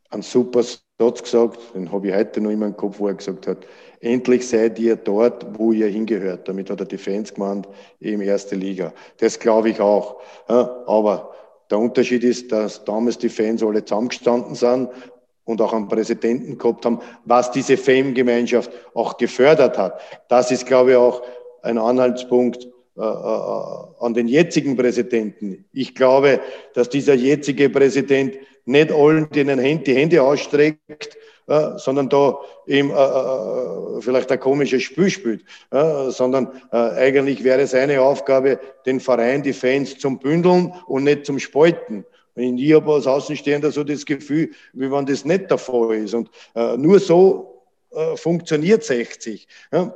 einen 0.09 0.21
super 0.21 0.63
Satz 0.99 1.23
gesagt, 1.23 1.59
den 1.73 1.91
habe 1.91 2.07
ich 2.07 2.13
heute 2.13 2.39
noch 2.39 2.51
immer 2.51 2.67
im 2.67 2.77
Kopf, 2.77 2.99
wo 2.99 3.07
er 3.07 3.15
gesagt 3.15 3.47
hat, 3.47 3.65
endlich 3.99 4.47
seid 4.47 4.77
ihr 4.79 4.95
dort, 4.95 5.45
wo 5.57 5.71
ihr 5.71 5.87
hingehört. 5.87 6.47
Damit 6.47 6.69
hat 6.69 6.79
er 6.79 6.85
die 6.85 6.97
Fans 6.97 7.33
gemeint, 7.33 7.67
eben 7.99 8.21
erste 8.21 8.55
Liga. 8.55 8.93
Das 9.17 9.39
glaube 9.39 9.69
ich 9.69 9.81
auch. 9.81 10.21
Aber 10.47 11.33
der 11.71 11.79
Unterschied 11.79 12.23
ist, 12.23 12.51
dass 12.51 12.85
damals 12.85 13.17
die 13.17 13.29
Fans 13.29 13.63
alle 13.63 13.83
zusammengestanden 13.83 14.53
sind 14.53 14.89
und 15.45 15.61
auch 15.61 15.73
einen 15.73 15.87
Präsidenten 15.87 16.57
gehabt 16.57 16.85
haben, 16.85 16.99
was 17.25 17.51
diese 17.51 17.75
Fangemeinschaft 17.75 18.71
auch 18.93 19.17
gefördert 19.17 19.77
hat. 19.77 19.99
Das 20.29 20.51
ist, 20.51 20.67
glaube 20.67 20.91
ich, 20.91 20.97
auch 20.97 21.23
ein 21.63 21.79
Anhaltspunkt 21.79 22.67
an 22.95 24.13
den 24.13 24.27
jetzigen 24.27 24.77
Präsidenten. 24.77 25.65
Ich 25.73 25.95
glaube, 25.95 26.39
dass 26.73 26.89
dieser 26.89 27.15
jetzige 27.15 27.69
Präsident 27.69 28.35
nicht 28.65 28.91
allen, 28.91 29.29
denen 29.29 29.83
die 29.83 29.95
Hände 29.95 30.21
ausstreckt, 30.21 31.17
äh, 31.47 31.77
sondern 31.77 32.07
da 32.07 32.37
eben 32.67 32.89
äh, 32.89 32.93
äh, 32.93 34.01
vielleicht 34.01 34.31
ein 34.31 34.39
komisches 34.39 34.83
Spiel 34.83 35.09
spielt, 35.09 35.43
äh, 35.71 36.09
sondern 36.09 36.61
äh, 36.71 36.77
eigentlich 36.77 37.43
wäre 37.43 37.67
seine 37.67 38.01
Aufgabe, 38.01 38.59
den 38.85 39.01
Verein, 39.01 39.43
die 39.43 39.51
Fans 39.51 39.97
zum 39.97 40.19
Bündeln 40.19 40.73
und 40.87 41.03
nicht 41.03 41.25
zum 41.25 41.39
Spalten. 41.39 42.05
Und 42.35 42.57
ich 42.57 42.73
habe 42.73 42.93
als 42.93 43.07
Außenstehender 43.07 43.71
so 43.71 43.83
das 43.83 44.05
Gefühl, 44.05 44.51
wie 44.71 44.89
wenn 44.89 45.05
das 45.05 45.25
nicht 45.25 45.51
der 45.51 45.57
Fall 45.57 45.95
ist. 45.95 46.13
Und 46.13 46.29
äh, 46.55 46.77
nur 46.77 46.99
so 46.99 47.63
äh, 47.91 48.15
funktioniert 48.15 48.83
60. 48.83 49.47
Ja. 49.71 49.95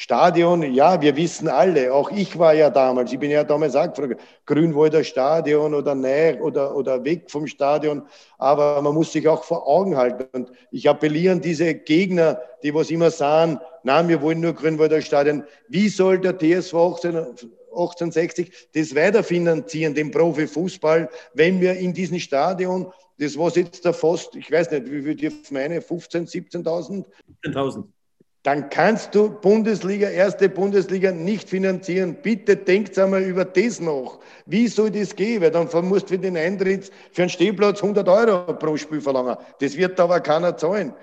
Stadion, 0.00 0.62
ja, 0.62 1.02
wir 1.02 1.16
wissen 1.16 1.48
alle, 1.48 1.92
auch 1.92 2.12
ich 2.12 2.38
war 2.38 2.54
ja 2.54 2.70
damals, 2.70 3.12
ich 3.12 3.18
bin 3.18 3.32
ja 3.32 3.42
damals 3.42 3.74
auch 3.74 3.92
gefragt, 3.92 4.20
Grünwalder 4.46 5.02
Stadion 5.02 5.74
oder 5.74 5.96
näher 5.96 6.40
oder, 6.40 6.76
oder 6.76 7.04
weg 7.04 7.28
vom 7.28 7.48
Stadion, 7.48 8.06
aber 8.38 8.80
man 8.80 8.94
muss 8.94 9.10
sich 9.10 9.26
auch 9.26 9.42
vor 9.42 9.66
Augen 9.66 9.96
halten. 9.96 10.28
Und 10.30 10.52
ich 10.70 10.88
appelliere 10.88 11.32
an 11.32 11.40
diese 11.40 11.74
Gegner, 11.74 12.40
die 12.62 12.72
was 12.72 12.92
immer 12.92 13.10
sagen, 13.10 13.58
nein, 13.82 14.06
wir 14.06 14.22
wollen 14.22 14.38
nur 14.38 14.52
Grünwalder 14.52 15.02
Stadion. 15.02 15.42
Wie 15.66 15.88
soll 15.88 16.20
der 16.20 16.38
TSV 16.38 16.74
18, 16.74 17.16
1860 17.16 18.68
das 18.74 18.94
weiterfinanzieren, 18.94 19.96
den 19.96 20.12
Profifußball, 20.12 21.10
wenn 21.34 21.60
wir 21.60 21.76
in 21.76 21.92
diesem 21.92 22.20
Stadion, 22.20 22.92
das 23.18 23.36
was 23.36 23.56
jetzt 23.56 23.84
da 23.84 23.92
fast, 23.92 24.36
ich 24.36 24.48
weiß 24.48 24.70
nicht, 24.70 24.92
wie 24.92 25.02
viel 25.02 25.16
dürfen 25.16 25.54
meine, 25.54 25.80
15.000, 25.80 26.62
17.000? 26.62 27.04
17.000 27.44 27.84
dann 28.48 28.70
kannst 28.70 29.14
du 29.14 29.28
Bundesliga, 29.28 30.08
erste 30.08 30.48
Bundesliga 30.48 31.12
nicht 31.12 31.50
finanzieren. 31.50 32.16
Bitte 32.22 32.56
denkt 32.56 32.98
einmal 32.98 33.22
über 33.22 33.44
das 33.44 33.78
noch. 33.78 34.20
Wie 34.46 34.68
soll 34.68 34.90
das 34.90 35.14
gehen? 35.14 35.42
Weil 35.42 35.50
dann 35.50 35.68
musst 35.86 36.06
du 36.06 36.14
für 36.14 36.18
den 36.18 36.34
Eintritt 36.34 36.90
für 37.12 37.20
einen 37.20 37.28
Stehplatz 37.28 37.82
100 37.82 38.08
Euro 38.08 38.54
pro 38.54 38.74
Spiel 38.78 39.02
verlangen. 39.02 39.36
Das 39.60 39.76
wird 39.76 40.00
aber 40.00 40.20
keiner 40.20 40.56
zahlen. 40.56 40.94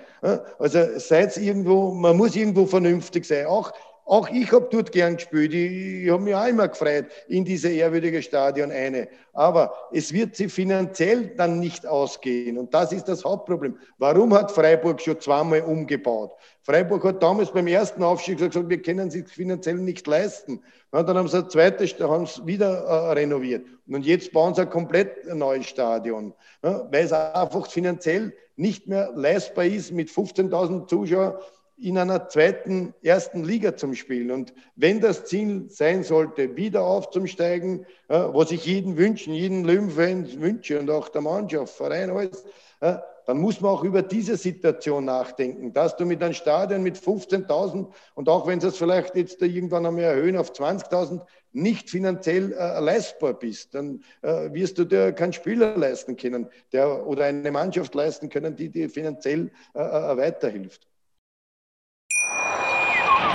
Also 0.58 0.80
seid 0.96 1.36
irgendwo, 1.36 1.92
man 1.92 2.16
muss 2.16 2.34
irgendwo 2.34 2.66
vernünftig 2.66 3.24
sein. 3.24 3.46
Auch 3.46 3.72
auch 4.08 4.30
ich 4.30 4.52
habe 4.52 4.68
dort 4.70 4.92
gern 4.92 5.16
gespielt. 5.16 5.52
Ich, 5.52 6.04
ich 6.04 6.10
habe 6.10 6.22
mich 6.22 6.34
auch 6.34 6.46
immer 6.46 6.68
gefreut 6.68 7.06
in 7.26 7.44
diese 7.44 7.68
ehrwürdige 7.70 8.22
Stadion 8.22 8.70
eine. 8.70 9.08
Aber 9.32 9.74
es 9.92 10.12
wird 10.12 10.36
sie 10.36 10.48
finanziell 10.48 11.34
dann 11.36 11.58
nicht 11.58 11.84
ausgehen. 11.84 12.56
Und 12.56 12.72
das 12.72 12.92
ist 12.92 13.06
das 13.06 13.24
Hauptproblem. 13.24 13.76
Warum 13.98 14.32
hat 14.32 14.52
Freiburg 14.52 15.00
schon 15.00 15.20
zweimal 15.20 15.62
umgebaut? 15.62 16.30
Freiburg 16.62 17.02
hat 17.04 17.20
damals 17.20 17.50
beim 17.50 17.66
ersten 17.66 18.04
Aufstieg 18.04 18.38
gesagt, 18.38 18.68
wir 18.68 18.80
können 18.80 19.10
sich 19.10 19.26
finanziell 19.26 19.74
nicht 19.74 20.06
leisten. 20.06 20.62
Und 20.92 21.08
dann 21.08 21.18
haben 21.18 21.28
sie 21.28 21.38
ein 21.38 21.50
zweites, 21.50 21.98
haben 21.98 22.26
sie 22.26 22.46
wieder 22.46 22.84
äh, 22.84 23.12
renoviert. 23.14 23.66
Und 23.88 24.06
jetzt 24.06 24.32
bauen 24.32 24.54
sie 24.54 24.62
ein 24.62 24.70
komplett 24.70 25.26
neues 25.34 25.66
Stadion, 25.66 26.32
ja, 26.62 26.86
weil 26.92 27.04
es 27.04 27.12
einfach 27.12 27.66
finanziell 27.68 28.32
nicht 28.54 28.86
mehr 28.86 29.10
leistbar 29.14 29.64
ist 29.64 29.92
mit 29.92 30.08
15.000 30.08 30.86
Zuschauern 30.86 31.34
in 31.78 31.98
einer 31.98 32.28
zweiten, 32.28 32.94
ersten 33.02 33.44
Liga 33.44 33.76
zum 33.76 33.94
Spielen. 33.94 34.30
Und 34.30 34.54
wenn 34.76 35.00
das 35.00 35.24
Ziel 35.24 35.66
sein 35.68 36.04
sollte, 36.04 36.56
wieder 36.56 36.82
aufzusteigen, 36.82 37.84
äh, 38.08 38.18
was 38.18 38.50
ich 38.50 38.64
jeden 38.64 38.96
wünschen, 38.96 39.34
jeden 39.34 39.64
Löwenfans 39.64 40.40
wünsche 40.40 40.80
und 40.80 40.90
auch 40.90 41.08
der 41.08 41.20
Mannschaft, 41.20 41.74
Verein, 41.74 42.10
alles, 42.10 42.44
äh, 42.80 42.96
dann 43.26 43.38
muss 43.38 43.60
man 43.60 43.72
auch 43.72 43.82
über 43.82 44.02
diese 44.02 44.36
Situation 44.36 45.04
nachdenken, 45.04 45.72
dass 45.72 45.96
du 45.96 46.06
mit 46.06 46.22
einem 46.22 46.32
Stadion 46.32 46.82
mit 46.82 46.96
15.000 46.96 47.88
und 48.14 48.28
auch 48.28 48.46
wenn 48.46 48.60
sie 48.60 48.68
es 48.68 48.76
vielleicht 48.76 49.16
jetzt 49.16 49.42
irgendwann 49.42 49.84
einmal 49.84 50.04
erhöhen 50.04 50.36
auf 50.36 50.52
20.000, 50.52 51.20
nicht 51.52 51.90
finanziell 51.90 52.52
äh, 52.52 52.80
leistbar 52.80 53.34
bist, 53.34 53.74
dann 53.74 54.02
äh, 54.22 54.52
wirst 54.52 54.78
du 54.78 54.84
dir 54.84 55.12
keinen 55.12 55.32
Spieler 55.32 55.76
leisten 55.76 56.16
können 56.16 56.48
der, 56.72 57.06
oder 57.06 57.24
eine 57.24 57.50
Mannschaft 57.50 57.94
leisten 57.94 58.28
können, 58.28 58.54
die 58.54 58.68
dir 58.68 58.88
finanziell 58.88 59.50
äh, 59.74 59.80
äh 59.80 60.16
weiterhilft. 60.16 60.86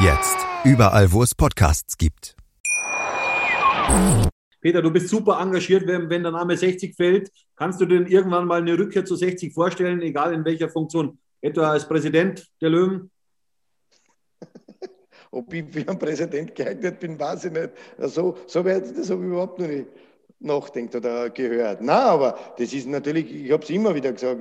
Jetzt. 0.00 0.36
Überall, 0.64 1.12
wo 1.12 1.22
es 1.22 1.34
Podcasts 1.34 1.96
gibt. 1.96 2.34
Peter, 4.60 4.80
du 4.80 4.90
bist 4.90 5.08
super 5.08 5.38
engagiert, 5.40 5.86
wenn, 5.86 6.08
wenn 6.08 6.22
der 6.22 6.32
Name 6.32 6.56
60 6.56 6.96
fällt. 6.96 7.30
Kannst 7.56 7.80
du 7.80 7.86
denn 7.86 8.06
irgendwann 8.06 8.46
mal 8.46 8.60
eine 8.60 8.78
Rückkehr 8.78 9.04
zu 9.04 9.16
60 9.16 9.52
vorstellen, 9.52 10.00
egal 10.02 10.32
in 10.32 10.44
welcher 10.44 10.68
Funktion? 10.68 11.18
Etwa 11.40 11.70
als 11.70 11.86
Präsident 11.86 12.48
der 12.60 12.70
Löwen? 12.70 13.10
Ob 15.30 15.52
ich 15.52 15.64
für 15.70 15.88
einen 15.88 15.98
Präsident 15.98 16.54
geeignet 16.54 16.98
bin, 16.98 17.18
weiß 17.18 17.46
ich 17.46 17.52
nicht. 17.52 17.70
So, 17.98 18.36
so 18.46 18.64
weit, 18.64 18.96
das 18.96 19.10
habe 19.10 19.22
ich 19.22 19.28
überhaupt 19.28 19.58
noch 19.58 19.68
nicht 19.68 19.86
nachdenkt 20.40 20.94
oder 20.94 21.30
gehört. 21.30 21.80
Na, 21.80 22.06
aber 22.06 22.38
das 22.58 22.72
ist 22.72 22.88
natürlich, 22.88 23.32
ich 23.32 23.52
habe 23.52 23.62
es 23.62 23.70
immer 23.70 23.94
wieder 23.94 24.12
gesagt, 24.12 24.40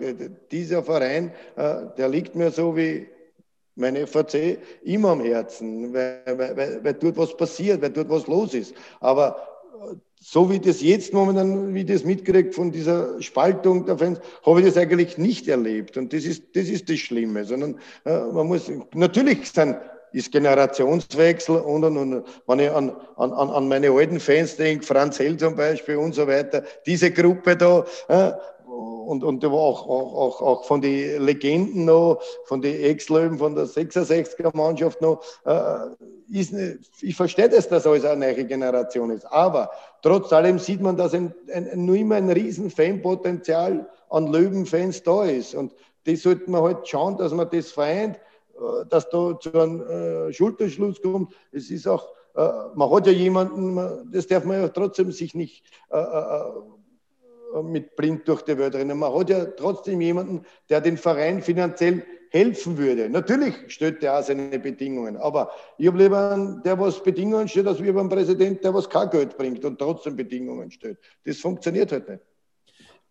dieser 0.51 0.83
Verein, 0.83 1.31
äh, 1.55 1.87
der 1.97 2.09
liegt 2.09 2.35
mir 2.35 2.51
so 2.51 2.75
wie 2.75 3.07
meine 3.75 4.05
FAC 4.07 4.57
immer 4.83 5.09
am 5.09 5.21
Herzen, 5.21 5.93
weil, 5.93 6.21
weil, 6.25 6.83
weil 6.83 6.93
dort 6.93 7.17
was 7.17 7.35
passiert, 7.35 7.81
weil 7.81 7.91
dort 7.91 8.09
was 8.09 8.27
los 8.27 8.53
ist. 8.53 8.73
Aber 8.99 9.37
äh, 9.91 9.95
so 10.19 10.49
wie 10.51 10.59
das 10.59 10.81
jetzt 10.81 11.13
momentan, 11.13 11.73
wie 11.73 11.85
das 11.85 12.03
mitkriegt 12.03 12.53
von 12.53 12.71
dieser 12.71 13.21
Spaltung 13.21 13.85
der 13.85 13.97
Fans, 13.97 14.19
habe 14.45 14.59
ich 14.59 14.67
das 14.67 14.77
eigentlich 14.77 15.17
nicht 15.17 15.47
erlebt. 15.47 15.97
Und 15.97 16.13
das 16.13 16.25
ist 16.25 16.55
das, 16.55 16.69
ist 16.69 16.89
das 16.89 16.99
Schlimme, 16.99 17.45
sondern 17.45 17.79
äh, 18.05 18.19
man 18.19 18.47
muss, 18.47 18.71
natürlich 18.93 19.49
sind 19.49 19.77
ist 20.13 20.31
Generationswechsel 20.31 21.57
und, 21.57 21.83
und, 21.83 21.97
und 21.97 22.25
wenn 22.47 22.59
ich 22.59 22.71
an, 22.71 22.91
an, 23.15 23.31
an 23.31 23.67
meine 23.67 23.91
alten 23.91 24.19
Fans 24.19 24.57
denke, 24.57 24.85
Franz 24.85 25.19
Hell 25.19 25.37
zum 25.37 25.55
Beispiel 25.55 25.95
und 25.95 26.13
so 26.13 26.27
weiter, 26.27 26.63
diese 26.85 27.11
Gruppe 27.11 27.55
da, 27.55 27.85
äh, 28.09 28.33
und, 29.11 29.25
und 29.25 29.43
auch, 29.43 29.87
auch, 29.89 30.15
auch, 30.15 30.41
auch 30.41 30.63
von 30.63 30.79
den 30.79 31.21
Legenden 31.21 31.83
noch, 31.83 32.21
von 32.45 32.61
den 32.61 32.81
Ex-Löwen, 32.81 33.37
von 33.37 33.55
der 33.55 33.65
66er-Mannschaft 33.65 35.01
noch, 35.01 35.21
äh, 35.43 35.89
ist, 36.31 36.53
ich 37.01 37.15
verstehe 37.15 37.49
das, 37.49 37.67
dass 37.67 37.85
alles 37.85 38.05
eine 38.05 38.25
neue 38.25 38.45
Generation 38.45 39.11
ist. 39.11 39.25
Aber 39.25 39.69
trotz 40.01 40.31
allem 40.31 40.59
sieht 40.59 40.79
man, 40.79 40.95
dass 40.95 41.13
ein, 41.13 41.35
ein, 41.53 41.85
nur 41.85 41.97
immer 41.97 42.15
ein 42.15 42.29
riesen 42.29 42.69
Fanpotenzial 42.69 43.85
an 44.09 44.27
Löwenfans 44.27 45.03
da 45.03 45.25
ist. 45.25 45.55
Und 45.55 45.73
das 46.05 46.21
sollte 46.21 46.49
man 46.49 46.63
halt 46.63 46.87
schauen, 46.87 47.17
dass 47.17 47.33
man 47.33 47.49
das 47.51 47.69
vereint, 47.69 48.15
äh, 48.15 48.85
dass 48.89 49.09
da 49.09 49.37
zu 49.37 49.51
einem 49.53 49.81
äh, 49.81 50.31
Schulterschluss 50.31 51.01
kommt. 51.01 51.33
Es 51.51 51.69
ist 51.69 51.85
auch, 51.85 52.07
äh, 52.35 52.47
man 52.75 52.89
hat 52.89 53.07
ja 53.07 53.11
jemanden, 53.11 54.09
das 54.13 54.25
darf 54.27 54.45
man 54.45 54.61
ja 54.61 54.69
trotzdem 54.69 55.11
sich 55.11 55.35
nicht 55.35 55.65
äh, 55.91 55.99
äh 55.99 56.43
mit 57.63 57.95
blind 57.95 58.27
durch 58.27 58.41
die 58.43 58.57
Welt 58.57 58.75
rennen. 58.75 58.97
Man 58.97 59.13
hat 59.13 59.29
ja 59.29 59.45
trotzdem 59.45 60.01
jemanden, 60.01 60.43
der 60.69 60.81
den 60.81 60.97
Verein 60.97 61.41
finanziell 61.41 62.03
helfen 62.31 62.77
würde. 62.77 63.09
Natürlich 63.09 63.55
stellt 63.67 64.01
der 64.01 64.17
auch 64.17 64.23
seine 64.23 64.57
Bedingungen, 64.57 65.17
aber 65.17 65.51
ich 65.77 65.87
habe 65.87 65.97
lieber 65.97 66.31
einen, 66.31 66.63
der 66.63 66.79
was 66.79 67.03
Bedingungen 67.03 67.47
stellt, 67.47 67.67
als 67.67 67.83
wie 67.83 67.91
beim 67.91 68.07
Präsident, 68.07 68.63
der 68.63 68.73
was 68.73 68.89
kein 68.89 69.09
Geld 69.09 69.37
bringt 69.37 69.65
und 69.65 69.77
trotzdem 69.77 70.15
Bedingungen 70.15 70.71
stellt. 70.71 70.97
Das 71.25 71.37
funktioniert 71.37 71.91
halt 71.91 72.07
nicht. 72.07 72.21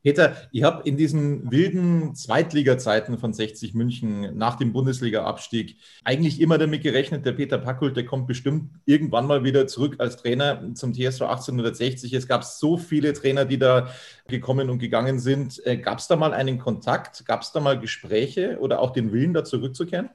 Peter, 0.02 0.34
ich 0.50 0.62
habe 0.62 0.88
in 0.88 0.96
diesen 0.96 1.50
wilden 1.50 2.14
Zweitliga-Zeiten 2.14 3.18
von 3.18 3.34
60 3.34 3.74
München 3.74 4.36
nach 4.36 4.56
dem 4.56 4.72
Bundesliga-Abstieg 4.72 5.76
eigentlich 6.04 6.40
immer 6.40 6.56
damit 6.56 6.82
gerechnet, 6.82 7.26
der 7.26 7.32
Peter 7.32 7.58
Packult, 7.58 7.96
der 7.96 8.06
kommt 8.06 8.26
bestimmt 8.26 8.70
irgendwann 8.86 9.26
mal 9.26 9.44
wieder 9.44 9.66
zurück 9.66 9.96
als 9.98 10.16
Trainer 10.16 10.74
zum 10.74 10.94
TSV 10.94 11.22
1860. 11.22 12.14
Es 12.14 12.26
gab 12.26 12.44
so 12.44 12.78
viele 12.78 13.12
Trainer, 13.12 13.44
die 13.44 13.58
da 13.58 13.88
gekommen 14.26 14.70
und 14.70 14.78
gegangen 14.78 15.18
sind. 15.18 15.60
Äh, 15.66 15.76
gab 15.76 15.98
es 15.98 16.06
da 16.06 16.16
mal 16.16 16.32
einen 16.32 16.58
Kontakt? 16.58 17.26
Gab 17.26 17.42
es 17.42 17.52
da 17.52 17.60
mal 17.60 17.78
Gespräche 17.78 18.58
oder 18.58 18.80
auch 18.80 18.90
den 18.90 19.12
Willen, 19.12 19.34
da 19.34 19.44
zurückzukehren? 19.44 20.08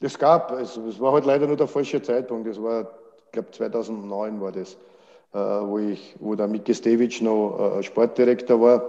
Es 0.00 0.16
gab. 0.16 0.52
Es, 0.52 0.76
es 0.76 1.00
war 1.00 1.12
halt 1.12 1.24
leider 1.24 1.48
nur 1.48 1.56
der 1.56 1.66
falsche 1.66 2.00
Zeitpunkt. 2.00 2.46
Das 2.48 2.62
war, 2.62 2.92
ich 3.26 3.32
glaube, 3.32 3.50
2009 3.50 4.40
war 4.40 4.52
das. 4.52 4.76
Äh, 5.34 5.38
wo, 5.38 5.78
ich, 5.78 6.14
wo 6.20 6.36
der 6.36 6.46
Miki 6.46 6.72
Stevic 6.72 7.20
noch 7.20 7.78
äh, 7.78 7.82
Sportdirektor 7.82 8.60
war. 8.60 8.88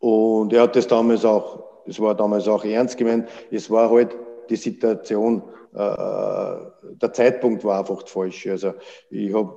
Und 0.00 0.52
er 0.52 0.62
hat 0.62 0.76
das 0.76 0.86
damals 0.86 1.24
auch, 1.24 1.64
es 1.86 1.98
war 1.98 2.14
damals 2.14 2.46
auch 2.46 2.62
ernst 2.62 2.98
gemeint, 2.98 3.26
es 3.50 3.70
war 3.70 3.90
halt 3.90 4.14
die 4.50 4.56
Situation, 4.56 5.42
äh, 5.74 5.78
der 5.78 7.12
Zeitpunkt 7.14 7.64
war 7.64 7.78
einfach 7.78 8.06
falsch. 8.06 8.46
Also 8.48 8.74
ich 9.08 9.32
habe 9.32 9.56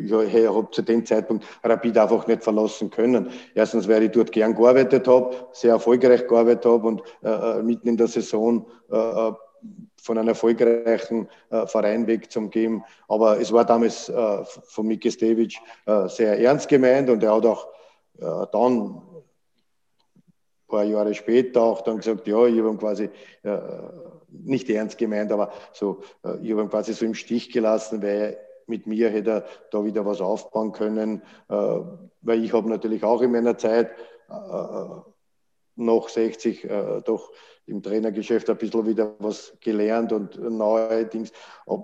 ich 0.00 0.46
hab 0.46 0.74
zu 0.74 0.80
dem 0.80 1.04
Zeitpunkt 1.04 1.44
Rapid 1.62 1.98
einfach 1.98 2.26
nicht 2.26 2.42
verlassen 2.42 2.88
können. 2.88 3.28
Erstens, 3.54 3.86
weil 3.88 4.04
ich 4.04 4.12
dort 4.12 4.32
gern 4.32 4.54
gearbeitet 4.54 5.06
habe, 5.06 5.36
sehr 5.52 5.72
erfolgreich 5.72 6.26
gearbeitet 6.26 6.64
habe 6.64 6.88
und 6.88 7.02
äh, 7.22 7.62
mitten 7.62 7.88
in 7.88 7.96
der 7.98 8.08
Saison 8.08 8.64
äh, 8.90 9.32
von 10.00 10.18
einem 10.18 10.28
erfolgreichen 10.28 11.28
äh, 11.50 11.66
Verein 11.66 12.06
wegzugeben. 12.06 12.84
Aber 13.08 13.40
es 13.40 13.52
war 13.52 13.64
damals 13.64 14.08
äh, 14.08 14.44
von 14.44 14.86
Miki 14.86 15.10
Stevic 15.10 15.58
äh, 15.86 16.08
sehr 16.08 16.38
ernst 16.38 16.68
gemeint 16.68 17.10
und 17.10 17.22
er 17.22 17.34
hat 17.34 17.46
auch 17.46 17.68
äh, 18.18 18.46
dann 18.52 18.96
ein 18.96 19.02
paar 20.66 20.84
Jahre 20.84 21.14
später 21.14 21.62
auch 21.62 21.82
dann 21.82 21.98
gesagt, 21.98 22.26
ja, 22.26 22.46
ich 22.46 22.58
habe 22.58 22.70
ihn 22.70 22.78
quasi 22.78 23.10
äh, 23.42 23.58
nicht 24.30 24.68
ernst 24.70 24.98
gemeint, 24.98 25.32
aber 25.32 25.52
so, 25.72 26.00
äh, 26.24 26.38
ich 26.42 26.52
habe 26.52 26.62
ihn 26.62 26.70
quasi 26.70 26.92
so 26.94 27.04
im 27.04 27.14
Stich 27.14 27.52
gelassen, 27.52 28.02
weil 28.02 28.38
mit 28.66 28.86
mir 28.86 29.10
hätte 29.10 29.30
er 29.30 29.44
da 29.70 29.84
wieder 29.84 30.04
was 30.04 30.20
aufbauen 30.20 30.72
können, 30.72 31.22
weil 31.48 32.44
ich 32.44 32.52
habe 32.52 32.68
natürlich 32.68 33.02
auch 33.02 33.22
in 33.22 33.32
meiner 33.32 33.56
Zeit 33.56 33.88
äh, 35.78 35.82
noch 35.82 36.08
60 36.08 36.64
äh, 36.64 37.00
doch 37.04 37.30
im 37.66 37.82
Trainergeschäft 37.82 38.48
ein 38.48 38.56
bisschen 38.56 38.86
wieder 38.86 39.14
was 39.18 39.52
gelernt 39.60 40.12
und 40.12 40.38
neue 40.38 41.04
Dings. 41.04 41.32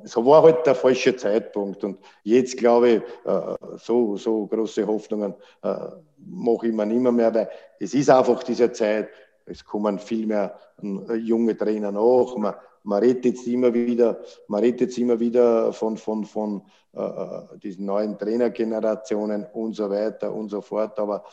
So 0.05 0.25
war 0.25 0.43
halt 0.43 0.67
der 0.67 0.75
falsche 0.75 1.15
Zeitpunkt. 1.15 1.85
Und 1.85 1.99
jetzt 2.23 2.57
glaube 2.57 2.89
ich, 2.89 3.03
äh, 3.27 3.57
so, 3.77 4.17
so 4.17 4.47
große 4.47 4.87
Hoffnungen 4.87 5.35
äh, 5.63 5.75
mache 6.17 6.69
ich 6.69 6.73
mir 6.73 6.87
nicht 6.87 7.01
mehr, 7.01 7.35
weil 7.35 7.51
es 7.79 7.95
ist 7.95 8.09
einfach 8.09 8.43
diese 8.43 8.73
Zeit, 8.73 9.09
es 9.47 9.65
kommen 9.65 9.99
viel 9.99 10.27
mehr 10.27 10.59
äh, 10.83 11.15
junge 11.15 11.57
Trainer 11.57 11.93
nach. 11.93 12.35
Man, 12.37 12.55
man 12.83 13.03
redet 13.03 13.27
jetzt 13.27 13.47
immer 13.47 13.73
wieder, 13.75 14.21
man 14.49 14.63
redet 14.63 14.83
jetzt 14.83 14.99
immer 14.99 15.21
wieder 15.21 15.73
von, 15.73 15.99
von, 15.99 16.25
von 16.25 16.63
äh, 16.95 17.59
diesen 17.63 17.85
neuen 17.87 18.17
Trainergenerationen 18.17 19.47
und 19.53 19.75
so 19.75 19.91
weiter 19.91 20.33
und 20.33 20.49
so 20.49 20.63
fort. 20.63 20.99
Aber 20.99 21.25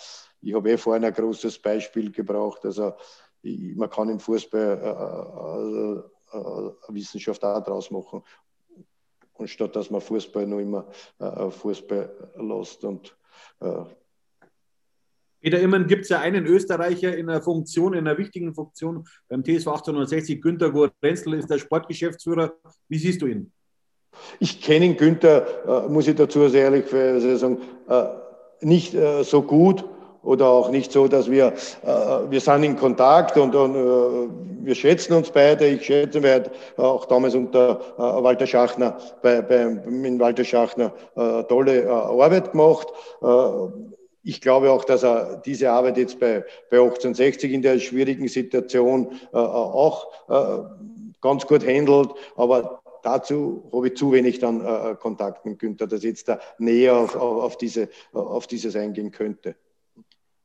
ich 0.41 0.53
habe 0.53 0.71
eh 0.71 0.77
vorhin 0.77 1.05
ein 1.05 1.13
großes 1.13 1.60
Beispiel 1.60 2.12
gebraucht. 2.12 2.65
Also 2.65 2.93
ich, 3.41 3.75
man 3.75 3.89
kann 3.89 4.10
im 4.10 4.19
Fußball 4.19 4.79
äh, 4.81 6.38
äh, 6.38 6.38
äh, 6.38 6.71
Wissenschaft 6.89 7.43
auch 7.43 7.63
draus 7.63 7.91
machen. 7.91 8.24
Und 9.33 9.50
statt 9.50 9.75
dass 9.75 9.89
man 9.89 10.01
Fußball 10.01 10.45
nur 10.48 10.62
immer 10.62 10.88
äh, 11.19 11.50
Fußball 11.50 12.31
lässt. 12.38 12.83
Und, 12.83 13.15
äh, 13.60 13.83
Peter, 15.39 15.60
immerhin 15.60 15.88
gibt 15.88 16.03
es 16.03 16.10
ja 16.10 16.19
einen 16.19 16.45
Österreicher 16.45 17.17
in 17.17 17.27
einer 17.29 17.41
Funktion, 17.41 17.93
in 17.93 18.07
einer 18.07 18.17
wichtigen 18.17 18.53
Funktion 18.53 19.07
beim 19.27 19.43
TSV 19.43 19.67
1860. 19.67 20.41
Günter 20.41 20.71
Gorenzel 20.71 21.33
ist 21.33 21.50
der 21.50 21.57
Sportgeschäftsführer. 21.57 22.53
Wie 22.88 23.00
siehst 23.00 23.21
du 23.21 23.27
ihn? 23.27 23.51
Ich 24.39 24.62
kenne 24.62 24.86
ihn, 24.86 24.98
Günther, 24.98 25.86
äh, 25.86 25.89
muss 25.89 26.07
ich 26.07 26.15
dazu 26.15 26.48
sehr 26.50 26.63
ehrlich 26.65 26.89
sagen, 27.39 27.60
äh, 27.88 28.05
nicht 28.62 28.93
äh, 28.93 29.24
so 29.24 29.41
gut 29.41 29.86
oder 30.23 30.47
auch 30.47 30.69
nicht 30.69 30.91
so, 30.91 31.07
dass 31.07 31.29
wir, 31.29 31.53
äh, 31.83 31.87
wir 32.29 32.39
sind 32.39 32.63
in 32.63 32.75
Kontakt 32.75 33.37
und, 33.37 33.55
und 33.55 33.75
äh, 33.75 34.29
wir 34.63 34.75
schätzen 34.75 35.13
uns 35.13 35.31
beide. 35.31 35.67
Ich 35.67 35.85
schätze, 35.85 36.21
wir 36.21 36.35
hat 36.35 36.51
auch 36.77 37.05
damals 37.05 37.35
unter 37.35 37.81
äh, 37.97 38.23
Walter 38.23 38.45
Schachner, 38.45 38.97
bei, 39.21 39.41
bei, 39.41 39.65
mit 39.65 40.19
Walter 40.19 40.43
Schachner 40.43 40.93
äh, 41.15 41.43
tolle 41.43 41.83
äh, 41.83 41.87
Arbeit 41.87 42.51
gemacht. 42.51 42.87
Äh, 43.21 43.27
ich 44.23 44.39
glaube 44.39 44.71
auch, 44.71 44.85
dass 44.85 45.03
er 45.03 45.41
diese 45.43 45.71
Arbeit 45.71 45.97
jetzt 45.97 46.19
bei, 46.19 46.45
bei 46.69 46.77
1860 46.77 47.51
in 47.51 47.61
der 47.63 47.79
schwierigen 47.79 48.27
Situation 48.27 49.13
äh, 49.33 49.37
auch 49.37 50.07
äh, 50.29 50.63
ganz 51.21 51.47
gut 51.47 51.65
handelt. 51.65 52.09
Aber 52.35 52.81
dazu 53.01 53.63
habe 53.73 53.87
ich 53.87 53.95
zu 53.95 54.11
wenig 54.11 54.37
dann 54.37 54.63
äh, 54.63 54.95
Kontakt 54.95 55.45
mit 55.45 55.57
Günther, 55.57 55.87
dass 55.87 56.03
jetzt 56.03 56.27
da 56.27 56.39
näher 56.59 56.95
auf, 56.95 57.15
auf, 57.15 57.43
auf, 57.43 57.57
diese, 57.57 57.89
auf 58.13 58.45
dieses 58.45 58.75
eingehen 58.75 59.11
könnte. 59.11 59.55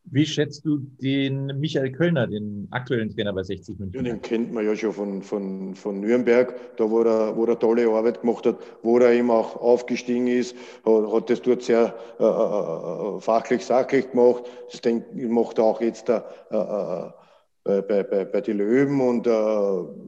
Wie 0.08 0.24
schätzt 0.24 0.64
du 0.64 0.78
den 1.00 1.46
Michael 1.58 1.90
Kölner, 1.90 2.28
den 2.28 2.68
aktuellen 2.70 3.10
Trainer 3.10 3.32
bei 3.32 3.42
60 3.42 3.78
München? 3.78 4.04
Den 4.04 4.22
kennt 4.22 4.52
man 4.52 4.64
ja 4.64 4.76
schon 4.76 4.92
von, 4.92 5.22
von, 5.22 5.74
von 5.74 6.00
Nürnberg, 6.00 6.54
da 6.76 6.88
wo 6.88 7.02
er, 7.02 7.36
wo 7.36 7.44
er 7.44 7.58
tolle 7.58 7.88
Arbeit 7.88 8.20
gemacht 8.20 8.46
hat, 8.46 8.56
wo 8.82 8.98
er 8.98 9.12
eben 9.12 9.30
auch 9.30 9.56
aufgestiegen 9.56 10.28
ist, 10.28 10.54
hat, 10.84 11.12
hat 11.12 11.30
das 11.30 11.42
dort 11.42 11.62
sehr 11.62 11.94
äh, 12.20 12.24
äh, 12.24 13.16
äh 13.16 13.20
fachlich, 13.20 13.64
sachlich 13.64 14.10
gemacht. 14.12 14.44
Das 14.70 14.80
denke, 14.80 15.06
macht 15.28 15.58
er 15.58 15.64
auch 15.64 15.80
jetzt 15.80 16.08
da, 16.08 16.24
äh, 16.50 17.25
äh, 17.66 17.82
bei, 17.82 18.02
bei, 18.02 18.24
bei 18.24 18.40
den 18.40 18.58
Löwen 18.58 19.00
und 19.00 19.26
äh, 19.26 20.06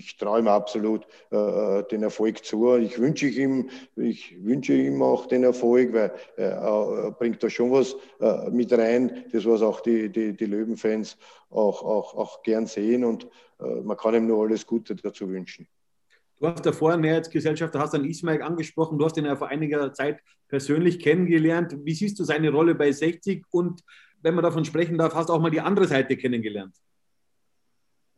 ich 0.00 0.16
traue 0.16 0.40
ihm 0.40 0.48
absolut 0.48 1.06
äh, 1.30 1.82
den 1.90 2.02
Erfolg 2.02 2.44
zu. 2.44 2.76
Ich 2.76 2.98
wünsche 2.98 3.26
ihm, 3.26 3.68
ich 3.96 4.36
wünsche 4.42 4.72
ihm 4.72 5.02
auch 5.02 5.26
den 5.26 5.44
Erfolg, 5.44 5.92
weil 5.92 6.12
äh, 6.36 6.42
er 6.42 7.14
bringt 7.18 7.42
da 7.42 7.50
schon 7.50 7.72
was 7.72 7.96
äh, 8.20 8.50
mit 8.50 8.72
rein, 8.72 9.24
das 9.32 9.44
was 9.44 9.62
auch 9.62 9.80
die, 9.80 10.08
die, 10.08 10.36
die 10.36 10.46
Löwenfans 10.46 11.18
auch, 11.50 11.82
auch, 11.82 12.14
auch 12.14 12.42
gern 12.42 12.66
sehen 12.66 13.04
und 13.04 13.26
äh, 13.60 13.80
man 13.82 13.96
kann 13.96 14.14
ihm 14.14 14.26
nur 14.26 14.44
alles 14.44 14.66
Gute 14.66 14.94
dazu 14.94 15.28
wünschen. 15.28 15.66
Du 16.38 16.46
hast 16.46 16.64
ja 16.64 16.72
vorher 16.72 16.98
Mehrheitsgesellschafter, 16.98 17.78
hast 17.78 17.92
dann 17.92 18.06
Ismail 18.06 18.40
angesprochen, 18.40 18.98
du 18.98 19.04
hast 19.04 19.18
ihn 19.18 19.26
ja 19.26 19.36
vor 19.36 19.48
einiger 19.48 19.92
Zeit 19.92 20.20
persönlich 20.48 20.98
kennengelernt. 20.98 21.76
Wie 21.84 21.92
siehst 21.92 22.18
du 22.18 22.24
seine 22.24 22.50
Rolle 22.50 22.74
bei 22.74 22.90
60 22.90 23.44
und 23.50 23.82
wenn 24.22 24.34
man 24.34 24.44
davon 24.44 24.64
sprechen 24.64 24.96
darf, 24.96 25.14
hast 25.14 25.28
du 25.28 25.34
auch 25.34 25.40
mal 25.40 25.50
die 25.50 25.60
andere 25.60 25.86
Seite 25.86 26.16
kennengelernt? 26.16 26.74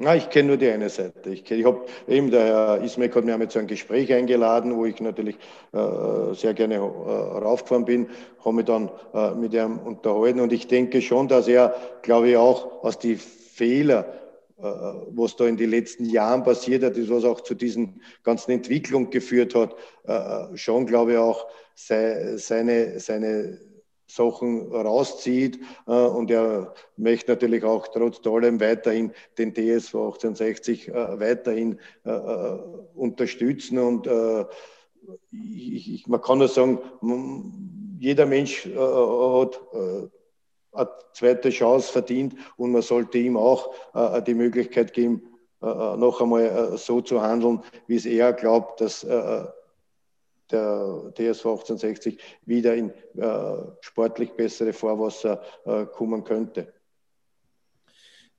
Na, 0.03 0.17
ich 0.17 0.31
kenne 0.31 0.49
nur 0.49 0.57
die 0.57 0.69
eine 0.69 0.89
Seite. 0.89 1.31
Ich, 1.31 1.49
ich 1.49 1.65
habe 1.65 1.87
eben, 2.09 2.33
der 2.33 2.45
Herr 2.45 2.83
Ismek 2.83 3.15
hat 3.15 3.25
mir 3.25 3.35
einmal 3.35 3.49
zu 3.49 3.61
einem 3.61 3.69
Gespräch 3.69 4.13
eingeladen, 4.13 4.77
wo 4.77 4.85
ich 4.85 5.01
natürlich 5.01 5.37
äh, 5.73 6.35
sehr 6.35 6.55
gerne 6.55 6.75
äh, 6.75 6.79
raufgefahren 6.81 7.85
bin, 7.85 8.09
habe 8.45 8.57
mich 8.57 8.65
dann 8.65 8.91
äh, 9.15 9.31
mit 9.37 9.55
ihm 9.55 9.79
unterhalten 9.79 10.41
und 10.41 10.53
ich 10.53 10.67
denke 10.67 11.01
schon, 11.03 11.29
dass 11.29 11.47
er, 11.47 11.77
glaube 12.03 12.31
ich, 12.31 12.37
auch 12.37 12.83
aus 12.83 12.99
die 12.99 13.15
Fehler, 13.15 14.13
äh, 14.59 14.65
was 14.65 15.37
da 15.37 15.47
in 15.47 15.57
den 15.57 15.71
letzten 15.71 16.07
Jahren 16.07 16.43
passiert 16.43 16.83
hat, 16.83 16.97
das 16.97 17.09
was 17.09 17.23
auch 17.25 17.41
zu 17.41 17.55
diesen 17.55 18.03
ganzen 18.25 18.51
Entwicklungen 18.51 19.11
geführt 19.11 19.55
hat, 19.55 19.77
äh, 20.03 20.57
schon, 20.57 20.85
glaube 20.85 21.13
ich, 21.13 21.19
auch 21.19 21.47
sei, 21.77 22.39
seine, 22.39 22.99
seine 22.99 23.57
Sachen 24.15 24.71
rauszieht. 24.73 25.59
Äh, 25.87 25.93
und 25.93 26.31
er 26.31 26.75
möchte 26.97 27.33
natürlich 27.33 27.65
auch 27.65 27.89
trotz 27.89 28.25
allem 28.27 28.61
weiterhin 28.61 29.13
den 29.39 29.55
TSV 29.55 29.95
1860 29.95 30.89
äh, 30.89 31.21
weiterhin 31.21 31.79
äh, 32.05 32.11
unterstützen. 32.95 33.79
Und 33.79 34.09
ich, 35.33 35.95
ich, 35.95 36.07
man 36.07 36.21
kann 36.21 36.39
nur 36.39 36.49
sagen, 36.49 36.79
jeder 37.99 38.27
Mensch 38.27 38.67
hat 38.67 39.61
eine 40.73 40.89
zweite 41.13 41.51
Chance 41.51 41.93
verdient 41.93 42.35
und 42.57 42.73
man 42.73 42.83
sollte 42.83 43.19
ihm 43.19 43.37
auch 43.37 43.75
die 44.27 44.35
Möglichkeit 44.35 44.93
geben, 44.93 45.23
noch 45.61 46.21
einmal 46.21 46.79
so 46.79 47.01
zu 47.01 47.21
handeln, 47.21 47.63
wie 47.89 47.97
es 47.97 48.07
er 48.07 48.33
glaubt, 48.33 48.81
dass 48.81 49.05
der 50.53 51.13
TSV 51.15 51.47
1860 51.47 52.19
wieder 52.47 52.75
in 52.75 52.91
äh, 53.17 53.57
sportlich 53.81 54.33
bessere 54.33 54.73
Vorwasser 54.73 55.43
äh, 55.65 55.87
kommen 55.87 56.25
könnte. 56.25 56.73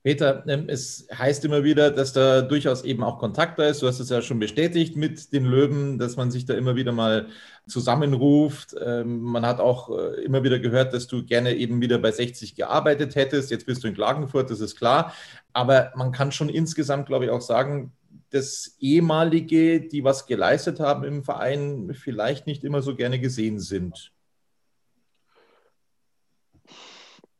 Peter, 0.03 0.43
ähm, 0.49 0.65
es 0.67 1.07
heißt 1.17 1.45
immer 1.45 1.63
wieder, 1.63 1.89
dass 1.89 2.11
da 2.11 2.41
durchaus 2.41 2.83
eben 2.83 3.03
auch 3.05 3.19
Kontakt 3.19 3.57
da 3.57 3.63
ist. 3.63 3.81
Du 3.81 3.87
hast 3.87 4.01
es 4.01 4.09
ja 4.09 4.21
schon 4.21 4.37
bestätigt 4.37 4.97
mit 4.97 5.31
den 5.31 5.45
Löwen, 5.45 5.97
dass 5.97 6.17
man 6.17 6.29
sich 6.29 6.45
da 6.45 6.55
immer 6.55 6.75
wieder 6.75 6.91
mal 6.91 7.27
zusammenruft. 7.67 8.75
Ähm, 8.83 9.21
man 9.21 9.45
hat 9.45 9.61
auch 9.61 9.97
äh, 9.97 10.21
immer 10.25 10.43
wieder 10.43 10.59
gehört, 10.59 10.93
dass 10.93 11.07
du 11.07 11.23
gerne 11.23 11.55
eben 11.55 11.79
wieder 11.79 11.99
bei 11.99 12.11
60 12.11 12.55
gearbeitet 12.55 13.15
hättest. 13.15 13.49
Jetzt 13.49 13.65
bist 13.65 13.81
du 13.85 13.87
in 13.87 13.93
Klagenfurt, 13.93 14.51
das 14.51 14.59
ist 14.59 14.75
klar. 14.75 15.13
Aber 15.53 15.93
man 15.95 16.11
kann 16.11 16.33
schon 16.33 16.49
insgesamt, 16.49 17.05
glaube 17.05 17.25
ich, 17.25 17.31
auch 17.31 17.41
sagen, 17.41 17.93
dass 18.33 18.75
ehemalige, 18.79 19.81
die 19.81 20.03
was 20.03 20.25
geleistet 20.25 20.79
haben 20.79 21.03
im 21.03 21.23
Verein, 21.23 21.93
vielleicht 21.93 22.47
nicht 22.47 22.63
immer 22.63 22.81
so 22.81 22.95
gerne 22.95 23.19
gesehen 23.19 23.59
sind? 23.59 24.11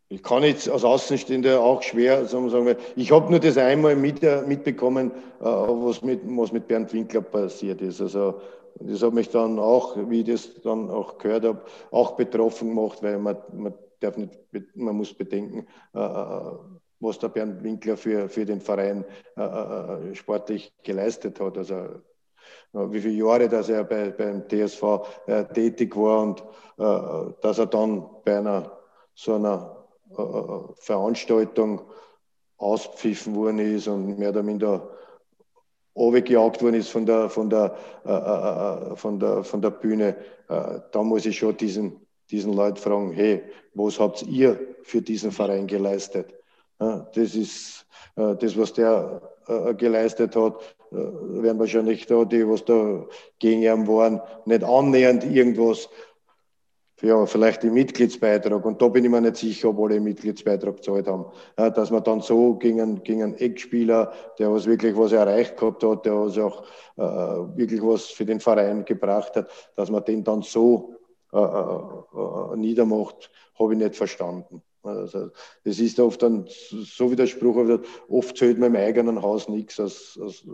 Ich 0.10 0.22
kann 0.22 0.44
jetzt 0.44 0.70
als 0.70 0.84
Außenstehender 0.84 1.60
auch 1.60 1.82
schwer 1.82 2.26
sagen, 2.26 2.76
ich 2.96 3.12
habe 3.12 3.32
nur 3.32 3.40
das 3.40 3.58
einmal 3.58 3.96
mit, 3.96 4.22
äh, 4.22 4.44
mitbekommen, 4.44 5.12
äh, 5.40 5.44
was 5.44 6.04
mit, 6.04 6.22
was 6.24 6.52
mit 6.52 6.68
Bernd 6.68 6.94
Winkler 6.94 7.22
passiert 7.22 7.82
ist. 7.82 8.00
Also 8.00 8.40
das 8.76 9.02
hat 9.02 9.14
mich 9.14 9.30
dann 9.30 9.58
auch, 9.58 9.98
wie 10.10 10.20
ich 10.20 10.28
das 10.28 10.62
dann 10.62 10.92
auch 10.92 11.18
gehört 11.18 11.46
habe, 11.46 11.66
auch 11.90 12.16
betroffen 12.16 12.70
gemacht, 12.70 13.02
weil 13.02 13.18
man, 13.18 13.38
man 13.54 13.74
darf 14.00 14.18
nicht, 14.18 14.34
man 14.76 14.96
muss 14.96 15.14
bedenken, 15.16 15.66
äh, 15.94 16.52
was 17.04 17.20
der 17.20 17.30
Bernd 17.30 17.64
Winkler 17.64 17.98
für, 17.98 18.30
für 18.30 18.46
den 18.46 18.62
Verein 18.62 19.06
äh, 19.38 19.42
äh, 19.42 20.12
äh 20.12 20.16
sportlich 20.16 20.74
geleistet 20.84 21.40
hat. 21.40 21.58
Also 21.58 21.76
äh, 21.76 21.92
wie 22.74 23.02
viele 23.02 23.26
Jahre, 23.26 23.50
dass 23.50 23.70
er 23.70 23.84
bei, 23.84 24.10
beim 24.10 24.48
TSV 24.48 24.84
äh, 25.28 25.46
tätig 25.46 25.96
war 25.96 26.24
und 26.24 26.42
äh, 26.78 27.34
dass 27.42 27.60
er 27.60 27.68
dann 27.68 28.10
bei 28.24 28.38
einer 28.38 28.72
so 29.16 29.36
einer 29.36 29.78
Veranstaltung 30.80 31.82
auspfiffen 32.58 33.36
worden 33.36 33.60
ist 33.60 33.88
und 33.88 34.18
mehr 34.18 34.30
oder 34.30 34.44
minder 34.44 34.90
gejagt 35.96 36.62
worden 36.62 36.76
ist 36.76 36.90
von 36.90 37.06
der, 37.06 37.30
von 37.30 37.50
der, 37.50 37.76
äh, 38.04 38.96
von 38.96 39.20
der, 39.20 39.44
von 39.44 39.62
der 39.62 39.70
Bühne, 39.72 40.16
äh, 40.50 40.80
da 40.92 41.04
muss 41.04 41.26
ich 41.26 41.38
schon 41.38 41.56
diesen, 41.58 42.00
diesen 42.32 42.54
Leuten 42.54 42.78
fragen, 42.78 43.12
hey, 43.12 43.44
was 43.74 44.00
habt 44.00 44.24
ihr 44.24 44.60
für 44.84 45.02
diesen 45.02 45.32
Verein 45.32 45.68
geleistet? 45.68 46.34
Das 46.80 47.36
ist 47.36 47.86
äh, 48.16 48.36
das, 48.36 48.58
was 48.58 48.74
der 48.74 49.22
äh, 49.48 49.74
geleistet 49.74 50.36
hat, 50.36 50.76
äh, 50.92 50.96
werden 50.96 51.60
wahrscheinlich 51.60 52.06
da, 52.06 52.26
die, 52.26 52.48
was 52.48 52.66
da 52.66 53.06
gegen 53.40 53.62
ihn 53.62 53.88
waren, 53.88 54.22
nicht 54.46 54.64
annähernd 54.64 55.24
irgendwas 55.24 55.90
ja, 57.04 57.26
vielleicht 57.26 57.64
den 57.64 57.74
Mitgliedsbeitrag. 57.74 58.64
Und 58.64 58.82
da 58.82 58.88
bin 58.88 59.04
ich 59.04 59.12
mir 59.12 59.20
nicht 59.20 59.36
sicher, 59.36 59.70
ob 59.70 59.80
alle 59.80 59.96
den 59.96 60.06
Mitgliedsbeitrag 60.06 60.78
gezahlt 60.78 61.06
haben. 61.08 61.26
Dass 61.56 61.92
man 61.92 62.04
dann 62.04 62.22
so 62.22 62.56
gegen 62.56 62.80
einen, 62.80 63.04
gegen 63.04 63.24
einen 63.24 63.36
Eckspieler, 63.36 64.14
der 64.40 64.52
was 64.54 64.66
wirklich 64.66 64.96
was 64.96 65.12
erreicht 65.12 65.58
gehabt 65.58 65.84
hat, 65.84 66.06
der 66.06 66.18
was 66.18 66.38
auch 66.38 66.64
äh, 66.96 67.58
wirklich 67.58 67.82
was 67.82 68.06
für 68.06 68.26
den 68.26 68.40
Verein 68.40 68.86
gebracht 68.86 69.36
hat, 69.36 69.50
dass 69.76 69.92
man 69.92 70.06
den 70.06 70.24
dann 70.24 70.44
so 70.44 70.96
äh, 71.34 71.38
äh, 71.38 72.54
äh 72.54 72.58
niedermacht, 72.58 73.30
habe 73.60 73.74
ich 73.74 73.80
nicht 73.80 73.98
verstanden. 73.98 74.62
Also, 74.84 75.32
das 75.64 75.80
ist 75.80 76.00
oft 76.00 76.22
dann 76.22 76.46
so 76.48 77.10
wie 77.10 77.16
der 77.16 77.28
Spruch, 77.28 77.80
oft 78.10 78.38
zählt 78.38 78.60
man 78.60 78.76
im 78.76 78.82
eigenen 78.82 79.22
Haus 79.22 79.48
nichts 79.48 79.80
aus, 79.80 80.20
aus 80.22 80.46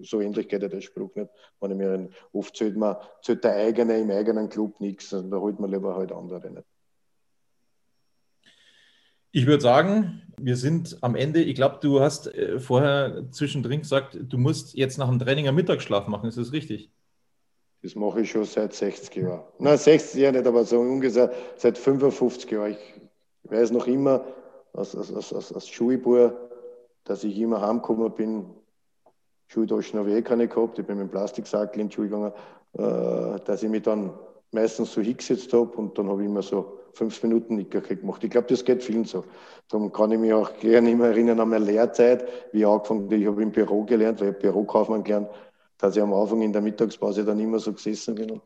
so 0.00 0.20
ähnlich 0.20 0.48
geht 0.48 0.62
ja 0.62 0.68
der 0.68 0.80
Spruch 0.80 1.14
nicht. 1.16 1.28
Wenn 1.60 1.72
ich 1.72 1.76
mir 1.76 2.08
oft 2.32 2.56
zählt 2.56 2.76
man, 2.76 2.96
zählt 3.22 3.42
der 3.44 3.56
eigene 3.56 3.98
im 3.98 4.10
eigenen 4.10 4.48
Club 4.48 4.80
nichts, 4.80 5.12
also 5.12 5.28
da 5.28 5.38
holt 5.38 5.58
man 5.58 5.70
lieber 5.70 5.96
halt 5.96 6.12
andere 6.12 6.50
nicht. 6.50 6.66
Ich 9.32 9.46
würde 9.46 9.62
sagen, 9.62 10.22
wir 10.38 10.56
sind 10.56 10.98
am 11.00 11.16
Ende. 11.16 11.42
Ich 11.42 11.54
glaube, 11.54 11.78
du 11.80 12.00
hast 12.00 12.26
äh, 12.34 12.60
vorher 12.60 13.30
zwischendrin 13.30 13.80
gesagt, 13.80 14.18
du 14.20 14.36
musst 14.36 14.74
jetzt 14.74 14.98
nach 14.98 15.08
dem 15.08 15.18
Training 15.18 15.48
einen 15.48 15.56
Mittagsschlaf 15.56 16.06
machen. 16.06 16.28
Ist 16.28 16.36
das 16.36 16.52
richtig? 16.52 16.90
Das 17.82 17.96
mache 17.96 18.20
ich 18.20 18.30
schon 18.30 18.44
seit 18.44 18.74
60 18.74 19.16
Jahren. 19.16 19.42
Nein, 19.58 19.76
60 19.76 20.20
Jahre 20.20 20.36
nicht, 20.36 20.46
aber 20.46 20.64
so 20.64 20.78
ungefähr 20.78 21.32
seit 21.56 21.78
55 21.78 22.50
Jahren. 22.50 22.76
Ich 23.44 23.50
weiß 23.50 23.72
noch 23.72 23.86
immer 23.86 24.24
als, 24.72 24.94
als, 24.94 25.32
als, 25.32 25.52
als 25.52 25.68
Schulbub, 25.68 26.32
dass 27.04 27.24
ich 27.24 27.36
immer 27.38 27.60
heimgekommen 27.60 28.12
bin, 28.12 28.44
Schultaschen 29.52 29.98
habe 29.98 30.10
ich 30.10 30.16
eh 30.16 30.22
keine 30.22 30.48
gehabt, 30.48 30.78
ich 30.78 30.86
bin 30.86 30.96
mit 30.96 31.08
dem 31.08 31.10
Plastiksack 31.10 31.76
in 31.76 31.88
die 31.88 31.94
Schule 31.94 32.08
gegangen, 32.08 32.32
äh, 32.78 33.38
dass 33.44 33.62
ich 33.62 33.68
mich 33.68 33.82
dann 33.82 34.10
meistens 34.50 34.92
so 34.92 35.02
hingesetzt 35.02 35.52
habe 35.52 35.76
und 35.76 35.98
dann 35.98 36.08
habe 36.08 36.22
ich 36.22 36.28
immer 36.28 36.42
so 36.42 36.78
fünf 36.94 37.22
Minuten 37.22 37.56
Nicker 37.56 37.80
gemacht. 37.82 38.24
Ich 38.24 38.30
glaube, 38.30 38.46
das 38.48 38.64
geht 38.64 38.82
vielen 38.82 39.04
so. 39.04 39.24
Darum 39.68 39.92
kann 39.92 40.10
ich 40.12 40.18
mich 40.18 40.32
auch 40.32 40.58
gerne 40.58 40.90
immer 40.90 41.08
erinnern 41.08 41.40
an 41.40 41.50
meine 41.50 41.64
Lehrzeit, 41.64 42.26
wie 42.52 42.60
ich 42.60 42.66
angefangen 42.66 43.04
habe. 43.04 43.16
Ich 43.16 43.26
habe 43.26 43.42
im 43.42 43.50
Büro 43.50 43.82
gelernt, 43.84 44.20
weil 44.20 44.30
ich 44.30 44.38
Bürokaufmann 44.38 45.04
gelernt, 45.04 45.28
dass 45.82 45.96
ich 45.96 46.02
am 46.02 46.12
Anfang 46.14 46.40
in 46.42 46.52
der 46.52 46.62
Mittagspause 46.62 47.24
dann 47.24 47.40
immer 47.40 47.58
so 47.58 47.72
gesessen 47.72 48.14
bin 48.14 48.30
und 48.30 48.42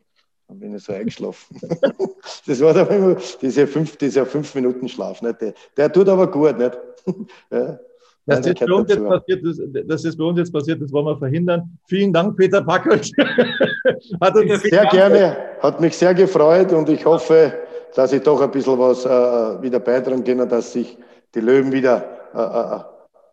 dann 0.49 0.59
bin 0.59 0.75
ich 0.75 0.83
so 0.83 0.93
eingeschlafen. 0.93 1.61
das 2.47 2.61
war 2.63 2.73
dann 2.73 2.89
immer 2.89 3.17
dieser 3.43 3.67
fünf, 3.67 3.97
dieser 3.97 4.25
fünf 4.25 4.55
Minuten 4.55 4.89
Schlaf. 4.89 5.21
Nicht? 5.21 5.41
Der, 5.43 5.55
der 5.77 5.93
tut 5.93 6.09
aber 6.09 6.31
gut. 6.31 6.57
Nicht? 6.57 6.79
ja. 7.51 7.79
Dass 8.25 8.41
das, 8.41 8.55
bei 8.55 8.73
uns 8.73 8.91
jetzt 8.91 9.05
passiert 9.05 9.45
ist, 9.45 9.61
dass 9.87 10.03
das 10.03 10.17
bei 10.17 10.25
uns 10.25 10.39
jetzt 10.39 10.53
passiert 10.53 10.81
ist, 10.81 10.93
wollen 10.93 11.07
wir 11.07 11.17
verhindern. 11.17 11.79
Vielen 11.87 12.13
Dank, 12.13 12.37
Peter 12.37 12.63
Packelt. 12.63 13.13
hat 14.21 14.35
uns 14.35 14.63
sehr 14.63 14.81
Dank. 14.81 14.91
gerne, 14.91 15.37
hat 15.61 15.81
mich 15.81 15.97
sehr 15.97 16.13
gefreut 16.13 16.73
und 16.73 16.89
ich 16.89 17.05
hoffe, 17.05 17.53
dass 17.95 18.13
ich 18.13 18.23
doch 18.23 18.41
ein 18.41 18.51
bisschen 18.51 18.79
was 18.79 19.05
äh, 19.05 19.63
wieder 19.63 19.79
beitragen 19.79 20.25
kann, 20.25 20.49
dass 20.49 20.73
sich 20.73 20.99
die 21.35 21.41
Löwen 21.41 21.71
wieder 21.71 22.03
äh, 22.35 22.39
ein 22.39 22.81
äh, 22.81 22.85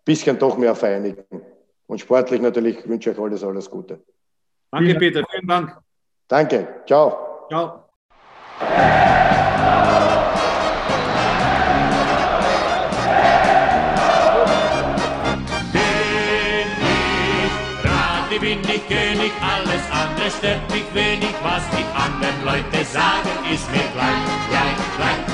bisschen 0.05 0.37
doch 0.37 0.57
mehr 0.57 0.75
vereinigen. 0.75 1.23
Und 1.93 1.99
sportlich 1.99 2.41
natürlich 2.41 2.89
wünsche 2.89 3.12
ich 3.12 3.19
euch 3.19 3.23
alles, 3.23 3.43
alles 3.43 3.69
Gute. 3.69 4.01
Danke, 4.71 4.95
Peter. 4.95 5.21
Vielen 5.29 5.47
Dank. 5.47 5.77
Danke. 6.27 6.82
Ciao. 6.88 7.45
Ciao. 7.49 7.84
bin 18.39 18.60
ich 18.62 18.88
König, 18.88 19.32
alles 19.41 19.84
andere 19.91 20.32
stört 20.32 20.69
mich 20.71 20.84
wenig, 20.95 21.34
was 21.43 21.63
die 21.69 21.86
anderen 21.95 22.43
Leute 22.43 22.84
sagen, 22.84 23.29
ist 23.53 23.69
mir 23.71 23.88
gleich, 23.93 24.49
gleich, 24.49 24.97
gleich. 24.97 25.22